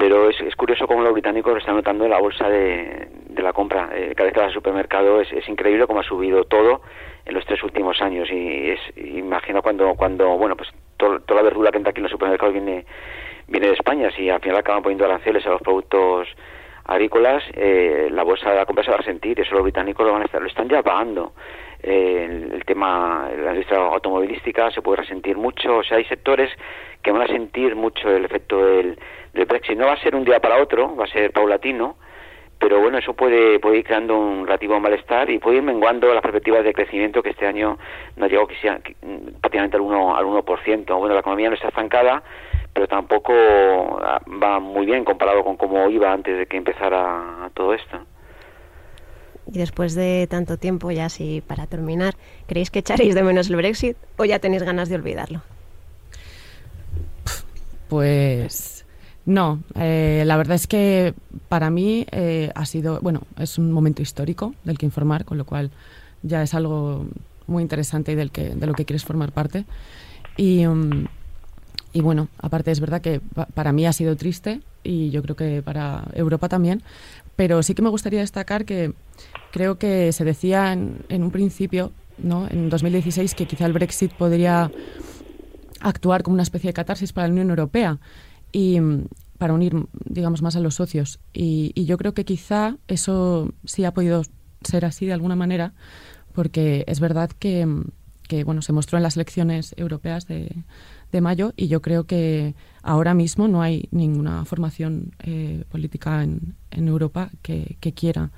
pero 0.00 0.30
es, 0.30 0.56
curioso 0.56 0.86
cómo 0.86 1.02
los 1.02 1.12
británicos 1.12 1.52
lo 1.52 1.58
están 1.58 1.76
notando 1.76 2.04
en 2.04 2.10
la 2.10 2.18
bolsa 2.18 2.48
de, 2.48 3.06
la 3.36 3.52
compra. 3.52 3.90
Eh, 3.92 4.14
cada 4.16 4.24
vez 4.24 4.32
que 4.32 4.40
al 4.40 4.52
supermercado 4.52 5.20
es, 5.20 5.28
increíble 5.46 5.86
cómo 5.86 6.00
ha 6.00 6.02
subido 6.02 6.44
todo 6.44 6.80
en 7.26 7.34
los 7.34 7.44
tres 7.44 7.62
últimos 7.62 8.00
años. 8.00 8.26
Y 8.32 8.70
es 8.70 8.80
imagino 8.96 9.60
cuando 9.60 9.94
cuando 9.96 10.38
bueno 10.38 10.56
pues 10.56 10.70
toda 10.96 11.20
la 11.28 11.42
verdura 11.42 11.70
que 11.70 11.76
entra 11.76 11.90
aquí 11.90 11.98
en 11.98 12.04
los 12.04 12.12
supermercados 12.12 12.54
viene 12.54 12.86
viene 13.46 13.66
de 13.66 13.74
España. 13.74 14.10
Si 14.16 14.30
al 14.30 14.40
final 14.40 14.56
acaban 14.56 14.82
poniendo 14.82 15.04
aranceles 15.04 15.44
a 15.44 15.50
los 15.50 15.60
productos 15.60 16.28
agrícolas 16.86 17.42
eh, 17.52 18.08
la 18.10 18.22
bolsa 18.22 18.48
de 18.48 18.56
la 18.56 18.64
compra 18.64 18.82
se 18.82 18.92
va 18.92 18.96
a 18.96 19.02
sentir. 19.02 19.38
Eso 19.38 19.54
los 19.54 19.64
británicos 19.64 20.06
lo 20.06 20.14
van 20.14 20.22
a 20.22 20.24
estar 20.24 20.40
lo 20.40 20.48
están 20.48 20.70
ya 20.70 20.82
pagando 20.82 21.34
eh, 21.82 22.50
el, 22.52 22.64
tema 22.64 23.28
la 23.36 23.50
industria 23.50 23.80
automovilística 23.80 24.70
se 24.70 24.82
puede 24.82 24.98
resentir 25.02 25.36
mucho 25.36 25.78
o 25.78 25.82
sea 25.82 25.96
hay 25.96 26.04
sectores 26.04 26.50
que 27.02 27.10
van 27.10 27.22
a 27.22 27.26
sentir 27.26 27.74
mucho 27.74 28.08
el 28.08 28.24
efecto 28.24 28.64
del 28.64 28.98
el 29.34 29.44
Brexit. 29.46 29.78
No 29.78 29.86
va 29.86 29.92
a 29.92 30.00
ser 30.00 30.14
un 30.14 30.24
día 30.24 30.40
para 30.40 30.60
otro, 30.60 30.94
va 30.96 31.04
a 31.04 31.08
ser 31.08 31.32
paulatino, 31.32 31.96
pero 32.58 32.80
bueno, 32.80 32.98
eso 32.98 33.14
puede, 33.14 33.58
puede 33.58 33.78
ir 33.78 33.84
creando 33.84 34.18
un 34.18 34.46
relativo 34.46 34.78
malestar 34.80 35.30
y 35.30 35.38
puede 35.38 35.58
ir 35.58 35.62
menguando 35.62 36.12
las 36.12 36.22
perspectivas 36.22 36.64
de 36.64 36.74
crecimiento 36.74 37.22
que 37.22 37.30
este 37.30 37.46
año 37.46 37.78
no 38.16 38.26
llegado 38.26 38.46
que 38.46 38.56
sea, 38.56 38.80
prácticamente 39.40 39.76
al 39.76 39.82
1%, 39.82 40.16
al 40.16 40.26
1%. 40.26 40.98
Bueno, 40.98 41.14
la 41.14 41.20
economía 41.20 41.48
no 41.48 41.54
está 41.54 41.68
estancada, 41.68 42.22
pero 42.72 42.86
tampoco 42.86 43.32
ah, 44.02 44.20
va 44.42 44.60
muy 44.60 44.86
bien 44.86 45.04
comparado 45.04 45.42
con 45.42 45.56
cómo 45.56 45.88
iba 45.88 46.12
antes 46.12 46.36
de 46.36 46.46
que 46.46 46.56
empezara 46.56 47.50
todo 47.54 47.72
esto. 47.72 47.98
Y 49.52 49.58
después 49.58 49.94
de 49.94 50.26
tanto 50.30 50.56
tiempo, 50.56 50.90
ya 50.90 51.06
así 51.06 51.42
para 51.46 51.66
terminar, 51.66 52.14
¿creéis 52.46 52.70
que 52.70 52.80
echaréis 52.80 53.14
de 53.14 53.22
menos 53.22 53.50
el 53.50 53.56
Brexit 53.56 53.96
o 54.16 54.24
ya 54.24 54.38
tenéis 54.38 54.62
ganas 54.62 54.88
de 54.88 54.94
olvidarlo? 54.94 55.42
Pues 57.88 58.84
no, 59.26 59.62
eh, 59.74 60.22
la 60.24 60.36
verdad 60.36 60.54
es 60.54 60.66
que 60.66 61.14
para 61.48 61.70
mí 61.70 62.06
eh, 62.12 62.52
ha 62.54 62.64
sido, 62.64 63.00
bueno, 63.00 63.22
es 63.38 63.58
un 63.58 63.72
momento 63.72 64.02
histórico 64.02 64.54
del 64.64 64.78
que 64.78 64.86
informar, 64.86 65.24
con 65.24 65.38
lo 65.38 65.44
cual 65.44 65.70
ya 66.22 66.42
es 66.42 66.54
algo 66.54 67.06
muy 67.46 67.62
interesante 67.62 68.12
y 68.12 68.14
del 68.14 68.30
que, 68.30 68.54
de 68.54 68.66
lo 68.66 68.74
que 68.74 68.84
quieres 68.84 69.04
formar 69.04 69.32
parte. 69.32 69.64
Y, 70.36 70.64
y 71.92 72.00
bueno, 72.00 72.28
aparte 72.38 72.70
es 72.70 72.80
verdad 72.80 73.00
que 73.00 73.20
para 73.54 73.72
mí 73.72 73.86
ha 73.86 73.92
sido 73.92 74.16
triste 74.16 74.60
y 74.82 75.10
yo 75.10 75.22
creo 75.22 75.36
que 75.36 75.62
para 75.62 76.04
Europa 76.14 76.48
también, 76.48 76.82
pero 77.40 77.62
sí 77.62 77.72
que 77.72 77.80
me 77.80 77.88
gustaría 77.88 78.20
destacar 78.20 78.66
que 78.66 78.92
creo 79.50 79.78
que 79.78 80.12
se 80.12 80.26
decía 80.26 80.74
en, 80.74 81.06
en 81.08 81.22
un 81.22 81.30
principio, 81.30 81.90
¿no? 82.18 82.46
en 82.50 82.68
2016, 82.68 83.34
que 83.34 83.46
quizá 83.46 83.64
el 83.64 83.72
Brexit 83.72 84.12
podría 84.12 84.70
actuar 85.80 86.22
como 86.22 86.34
una 86.34 86.42
especie 86.42 86.68
de 86.68 86.74
catarsis 86.74 87.14
para 87.14 87.28
la 87.28 87.32
Unión 87.32 87.48
Europea 87.48 87.98
y 88.52 88.78
mm, 88.78 89.06
para 89.38 89.54
unir, 89.54 89.74
digamos, 90.04 90.42
más 90.42 90.54
a 90.56 90.60
los 90.60 90.74
socios. 90.74 91.18
Y, 91.32 91.72
yo 91.82 91.96
creo 91.96 92.12
que 92.12 92.26
quizá 92.26 92.76
eso 92.88 93.54
sí 93.64 93.86
ha 93.86 93.94
podido 93.94 94.20
ser 94.60 94.84
así 94.84 95.06
de 95.06 95.14
alguna 95.14 95.34
manera, 95.34 95.72
porque 96.34 96.84
es 96.88 97.00
verdad 97.00 97.30
que, 97.30 97.64
mm, 97.64 97.84
que 98.28 98.44
bueno, 98.44 98.60
se 98.60 98.74
mostró 98.74 98.98
en 98.98 99.02
las 99.02 99.16
elecciones 99.16 99.74
europeas 99.78 100.26
de, 100.26 100.62
de, 101.12 101.20
mayo 101.20 101.52
y 101.56 101.68
yo 101.68 101.82
creo 101.82 102.04
que 102.04 102.54
ahora 102.82 103.14
mismo 103.14 103.48
no 103.48 103.62
hay 103.62 103.88
ninguna 103.90 104.44
formación 104.44 105.12
eh, 105.20 105.64
política 105.68 106.22
en, 106.22 106.54
en, 106.70 106.88
Europa 106.88 107.30
que, 107.42 107.76
que 107.80 107.92
quiera 107.92 108.30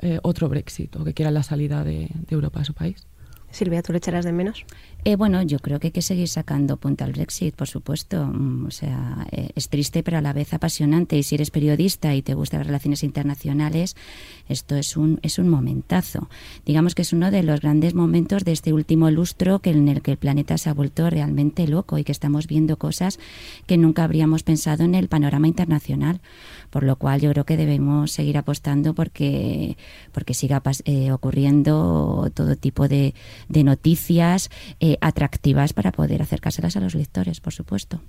eh, 0.00 0.18
otro 0.22 0.48
Brexit 0.48 0.94
o 0.96 1.04
que 1.04 1.14
quiera 1.14 1.30
la 1.30 1.42
salida 1.42 1.84
de, 1.84 2.10
de 2.12 2.34
Europa 2.34 2.60
a 2.60 2.64
su 2.64 2.74
país. 2.74 3.06
Silvia, 3.56 3.82
¿tú 3.82 3.92
le 3.92 3.98
echarás 3.98 4.24
de 4.24 4.32
menos? 4.32 4.64
Eh, 5.06 5.14
bueno, 5.14 5.40
yo 5.42 5.60
creo 5.60 5.78
que 5.78 5.86
hay 5.86 5.92
que 5.92 6.02
seguir 6.02 6.28
sacando 6.28 6.78
punta 6.78 7.04
al 7.04 7.12
Brexit, 7.12 7.54
por 7.54 7.68
supuesto. 7.68 8.26
Mm, 8.26 8.66
o 8.66 8.70
sea, 8.72 9.26
eh, 9.30 9.50
es 9.54 9.68
triste, 9.68 10.02
pero 10.02 10.18
a 10.18 10.20
la 10.20 10.32
vez 10.32 10.52
apasionante. 10.52 11.16
Y 11.16 11.22
si 11.22 11.36
eres 11.36 11.52
periodista 11.52 12.12
y 12.14 12.22
te 12.22 12.34
gustan 12.34 12.58
las 12.60 12.66
relaciones 12.66 13.04
internacionales, 13.04 13.94
esto 14.48 14.74
es 14.74 14.96
un, 14.96 15.20
es 15.22 15.38
un 15.38 15.48
momentazo. 15.48 16.28
Digamos 16.66 16.96
que 16.96 17.02
es 17.02 17.12
uno 17.12 17.30
de 17.30 17.44
los 17.44 17.60
grandes 17.60 17.94
momentos 17.94 18.44
de 18.44 18.50
este 18.50 18.72
último 18.72 19.08
lustro 19.12 19.60
que, 19.60 19.70
en 19.70 19.88
el 19.88 20.02
que 20.02 20.10
el 20.10 20.16
planeta 20.16 20.58
se 20.58 20.70
ha 20.70 20.74
vuelto 20.74 21.08
realmente 21.08 21.68
loco 21.68 21.98
y 21.98 22.04
que 22.04 22.12
estamos 22.12 22.48
viendo 22.48 22.76
cosas 22.76 23.20
que 23.66 23.76
nunca 23.76 24.02
habríamos 24.02 24.42
pensado 24.42 24.82
en 24.82 24.96
el 24.96 25.06
panorama 25.08 25.46
internacional. 25.46 26.20
Por 26.70 26.82
lo 26.82 26.96
cual 26.96 27.20
yo 27.20 27.30
creo 27.30 27.44
que 27.44 27.56
debemos 27.56 28.10
seguir 28.10 28.36
apostando 28.36 28.92
porque, 28.92 29.76
porque 30.12 30.34
siga 30.34 30.60
eh, 30.84 31.12
ocurriendo 31.12 32.28
todo 32.34 32.56
tipo 32.56 32.88
de, 32.88 33.14
de 33.48 33.64
noticias 33.64 34.50
atractivas 35.00 35.72
para 35.72 35.92
poder 35.92 36.22
acercárselas 36.22 36.76
a 36.76 36.80
los 36.80 36.94
lectores, 36.94 37.40
por 37.40 37.52
supuesto. 37.52 38.00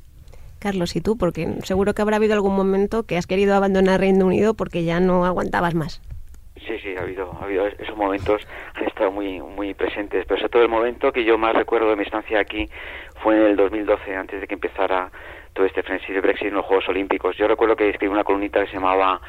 Carlos, 0.60 0.95
¿y 0.95 1.02
tú? 1.02 1.17
Porque 1.17 1.47
seguro 1.63 1.93
que 1.93 2.02
habrá 2.02 2.15
habido 2.15 2.34
algún 2.34 2.56
momento 2.56 3.04
que 3.04 3.17
has 3.17 3.28
querido 3.28 3.56
abandonar 3.56 4.00
Reino 4.00 4.26
Unido 4.26 4.56
porque 4.56 4.84
ya 4.84 5.00
no 5.00 5.26
aguantabas 5.26 5.76
más. 5.76 6.02
Sí, 6.65 6.80
sí, 6.82 6.95
ha 6.97 7.02
habido, 7.02 7.32
ha 7.39 7.45
habido 7.45 7.67
esos 7.67 7.95
momentos, 7.95 8.41
han 8.73 8.86
estado 8.86 9.12
muy, 9.12 9.39
muy 9.39 9.76
presentes, 9.76 10.26
pero 10.28 10.39
sobre 10.39 10.50
todo 10.50 10.63
el 10.63 10.69
momento 10.69 11.12
que 11.12 11.23
yo 11.23 11.38
más 11.38 11.56
recuerdo 11.56 11.91
de 11.91 11.95
mi 11.95 12.04
estancia 12.04 12.39
aquí 12.39 12.67
fue 13.21 13.38
en 13.38 13.43
el 13.43 13.56
2012, 13.56 14.15
antes 14.15 14.41
de 14.41 14.47
que 14.47 14.56
empezara 14.56 15.12
todo 15.54 15.67
este 15.67 15.84
frenesí 15.84 16.12
de 16.12 16.21
Brexit 16.21 16.47
en 16.47 16.56
los 16.56 16.65
Juegos 16.65 16.89
Olímpicos. 16.89 17.38
Yo 17.38 17.47
recuerdo 17.47 17.76
que 17.76 17.89
escribí 17.89 18.12
una 18.12 18.23
columnita 18.23 18.62
que 18.62 18.67
se 18.67 18.73
llamaba 18.73 19.21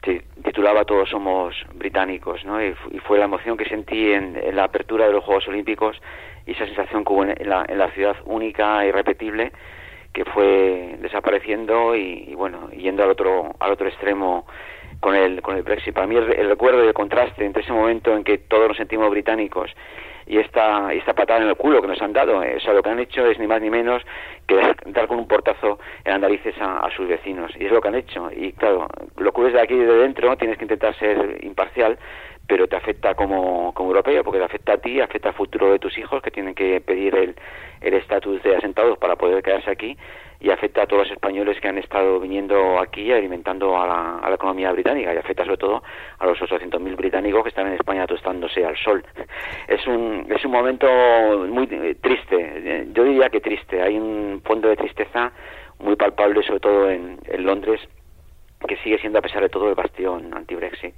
titulaba 0.00 0.84
Todos 0.84 1.08
somos 1.08 1.54
británicos, 1.74 2.44
¿no? 2.44 2.62
Y, 2.64 2.74
fue 3.06 3.18
la 3.18 3.24
emoción 3.24 3.56
que 3.56 3.64
sentí 3.64 4.12
en, 4.12 4.38
la 4.54 4.64
apertura 4.64 5.06
de 5.06 5.12
los 5.12 5.24
Juegos 5.24 5.48
Olímpicos 5.48 6.00
y 6.46 6.52
esa 6.52 6.66
sensación 6.66 7.04
que 7.04 7.12
hubo 7.12 7.24
en 7.24 7.48
la, 7.48 7.64
en 7.68 7.78
la 7.78 7.90
ciudad 7.90 8.16
única 8.24 8.84
e 8.84 8.88
irrepetible 8.88 9.52
que 10.16 10.24
fue 10.24 10.96
desapareciendo 11.02 11.94
y, 11.94 12.34
bueno 12.34 12.70
yendo 12.70 13.02
al 13.02 13.10
otro 13.10 13.54
al 13.60 13.72
otro 13.72 13.86
extremo 13.86 14.46
con 14.98 15.14
el 15.14 15.42
con 15.42 15.56
el 15.56 15.62
Brexit 15.62 15.92
para 15.92 16.06
mí 16.06 16.16
el, 16.16 16.48
recuerdo 16.48 16.82
y 16.82 16.86
el 16.88 16.94
contraste 16.94 17.44
entre 17.44 17.62
ese 17.62 17.72
momento 17.72 18.16
en 18.16 18.24
que 18.24 18.38
todos 18.38 18.68
nos 18.68 18.78
sentimos 18.78 19.10
británicos 19.10 19.70
y 20.26 20.38
esta 20.38 20.92
esta 20.92 21.14
patada 21.14 21.42
en 21.42 21.48
el 21.48 21.56
culo 21.56 21.80
que 21.80 21.88
nos 21.88 22.00
han 22.02 22.12
dado. 22.12 22.42
Eh, 22.42 22.56
o 22.56 22.60
sea 22.60 22.72
lo 22.72 22.82
que 22.82 22.90
han 22.90 22.98
hecho 22.98 23.26
es 23.26 23.38
ni 23.38 23.46
más 23.46 23.60
ni 23.60 23.70
menos 23.70 24.02
que 24.46 24.56
dar 24.86 25.06
con 25.06 25.18
un 25.18 25.28
portazo 25.28 25.78
en 26.04 26.12
las 26.12 26.20
narices 26.20 26.54
a, 26.60 26.88
sus 26.96 27.08
vecinos. 27.08 27.52
Y 27.58 27.66
es 27.66 27.72
lo 27.72 27.80
que 27.80 27.88
han 27.88 27.94
hecho. 27.94 28.30
Y 28.34 28.52
claro 28.52 28.88
lo 29.16 29.32
que 29.32 29.42
ves 29.42 29.52
de 29.52 29.60
aquí 29.60 29.74
de 29.74 29.86
dentro 29.86 30.36
tienes 30.36 30.58
que 30.58 30.64
intentar 30.64 30.94
ser 30.96 31.38
imparcial 31.44 31.98
pero 32.46 32.68
te 32.68 32.76
afecta 32.76 33.14
como, 33.14 33.72
como 33.74 33.90
europeo, 33.90 34.22
porque 34.22 34.38
te 34.38 34.44
afecta 34.44 34.74
a 34.74 34.78
ti, 34.78 35.00
afecta 35.00 35.30
al 35.30 35.34
futuro 35.34 35.72
de 35.72 35.78
tus 35.78 35.96
hijos 35.98 36.22
que 36.22 36.30
tienen 36.30 36.54
que 36.54 36.80
pedir 36.80 37.14
el 37.14 37.94
estatus 37.94 38.42
de 38.42 38.56
asentados 38.56 38.98
para 38.98 39.16
poder 39.16 39.42
quedarse 39.42 39.70
aquí 39.70 39.96
y 40.40 40.50
afecta 40.50 40.82
a 40.82 40.86
todos 40.86 41.04
los 41.04 41.12
españoles 41.12 41.58
que 41.60 41.68
han 41.68 41.78
estado 41.78 42.20
viniendo 42.20 42.78
aquí 42.78 43.02
y 43.02 43.12
alimentando 43.12 43.76
a 43.80 43.86
la, 43.86 44.18
a 44.18 44.28
la 44.28 44.34
economía 44.34 44.70
británica 44.72 45.14
y 45.14 45.16
afecta 45.16 45.44
sobre 45.44 45.56
todo 45.56 45.82
a 46.18 46.26
los 46.26 46.38
800.000 46.38 46.96
británicos 46.96 47.42
que 47.42 47.48
están 47.48 47.66
en 47.68 47.74
España 47.74 48.06
tostándose 48.06 48.64
al 48.64 48.76
sol. 48.76 49.04
Es 49.66 49.86
un, 49.86 50.26
es 50.28 50.44
un 50.44 50.52
momento 50.52 50.86
muy 51.48 51.66
triste, 52.00 52.86
yo 52.92 53.04
diría 53.04 53.30
que 53.30 53.40
triste, 53.40 53.80
hay 53.82 53.96
un 53.96 54.42
fondo 54.44 54.68
de 54.68 54.76
tristeza 54.76 55.32
muy 55.78 55.96
palpable 55.96 56.42
sobre 56.42 56.60
todo 56.60 56.90
en, 56.90 57.18
en 57.26 57.44
Londres 57.44 57.80
que 58.66 58.76
sigue 58.78 58.98
siendo 58.98 59.18
a 59.18 59.22
pesar 59.22 59.42
de 59.42 59.48
todo 59.48 59.68
el 59.68 59.74
bastión 59.74 60.32
anti-Brexit. 60.34 60.94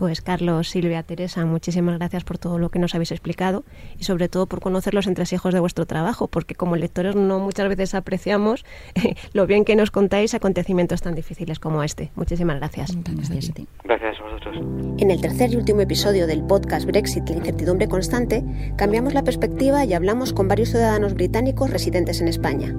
Pues 0.00 0.22
Carlos, 0.22 0.70
Silvia, 0.70 1.02
Teresa, 1.02 1.44
muchísimas 1.44 1.98
gracias 1.98 2.24
por 2.24 2.38
todo 2.38 2.58
lo 2.58 2.70
que 2.70 2.78
nos 2.78 2.94
habéis 2.94 3.10
explicado 3.10 3.64
y 3.98 4.04
sobre 4.04 4.30
todo 4.30 4.46
por 4.46 4.62
conocer 4.62 4.94
los 4.94 5.06
entresijos 5.06 5.52
de 5.52 5.60
vuestro 5.60 5.84
trabajo, 5.84 6.26
porque 6.26 6.54
como 6.54 6.74
lectores 6.76 7.16
no 7.16 7.38
muchas 7.38 7.68
veces 7.68 7.94
apreciamos 7.94 8.64
lo 9.34 9.46
bien 9.46 9.66
que 9.66 9.76
nos 9.76 9.90
contáis 9.90 10.32
acontecimientos 10.32 11.02
tan 11.02 11.14
difíciles 11.14 11.58
como 11.58 11.82
este. 11.82 12.12
Muchísimas 12.14 12.56
gracias. 12.56 12.96
Gracias, 12.96 13.52
gracias 13.84 14.16
a 14.18 14.22
vosotros. 14.22 14.56
En 14.96 15.10
el 15.10 15.20
tercer 15.20 15.52
y 15.52 15.56
último 15.56 15.82
episodio 15.82 16.26
del 16.26 16.44
podcast 16.44 16.86
Brexit, 16.86 17.28
la 17.28 17.36
incertidumbre 17.36 17.86
constante, 17.86 18.42
cambiamos 18.78 19.12
la 19.12 19.22
perspectiva 19.22 19.84
y 19.84 19.92
hablamos 19.92 20.32
con 20.32 20.48
varios 20.48 20.70
ciudadanos 20.70 21.12
británicos 21.12 21.68
residentes 21.68 22.22
en 22.22 22.28
España. 22.28 22.74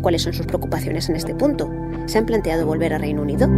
¿Cuáles 0.00 0.22
son 0.22 0.32
sus 0.32 0.46
preocupaciones 0.46 1.10
en 1.10 1.16
este 1.16 1.34
punto? 1.34 1.70
¿Se 2.06 2.16
han 2.16 2.24
planteado 2.24 2.64
volver 2.64 2.94
a 2.94 2.98
Reino 2.98 3.20
Unido? 3.20 3.50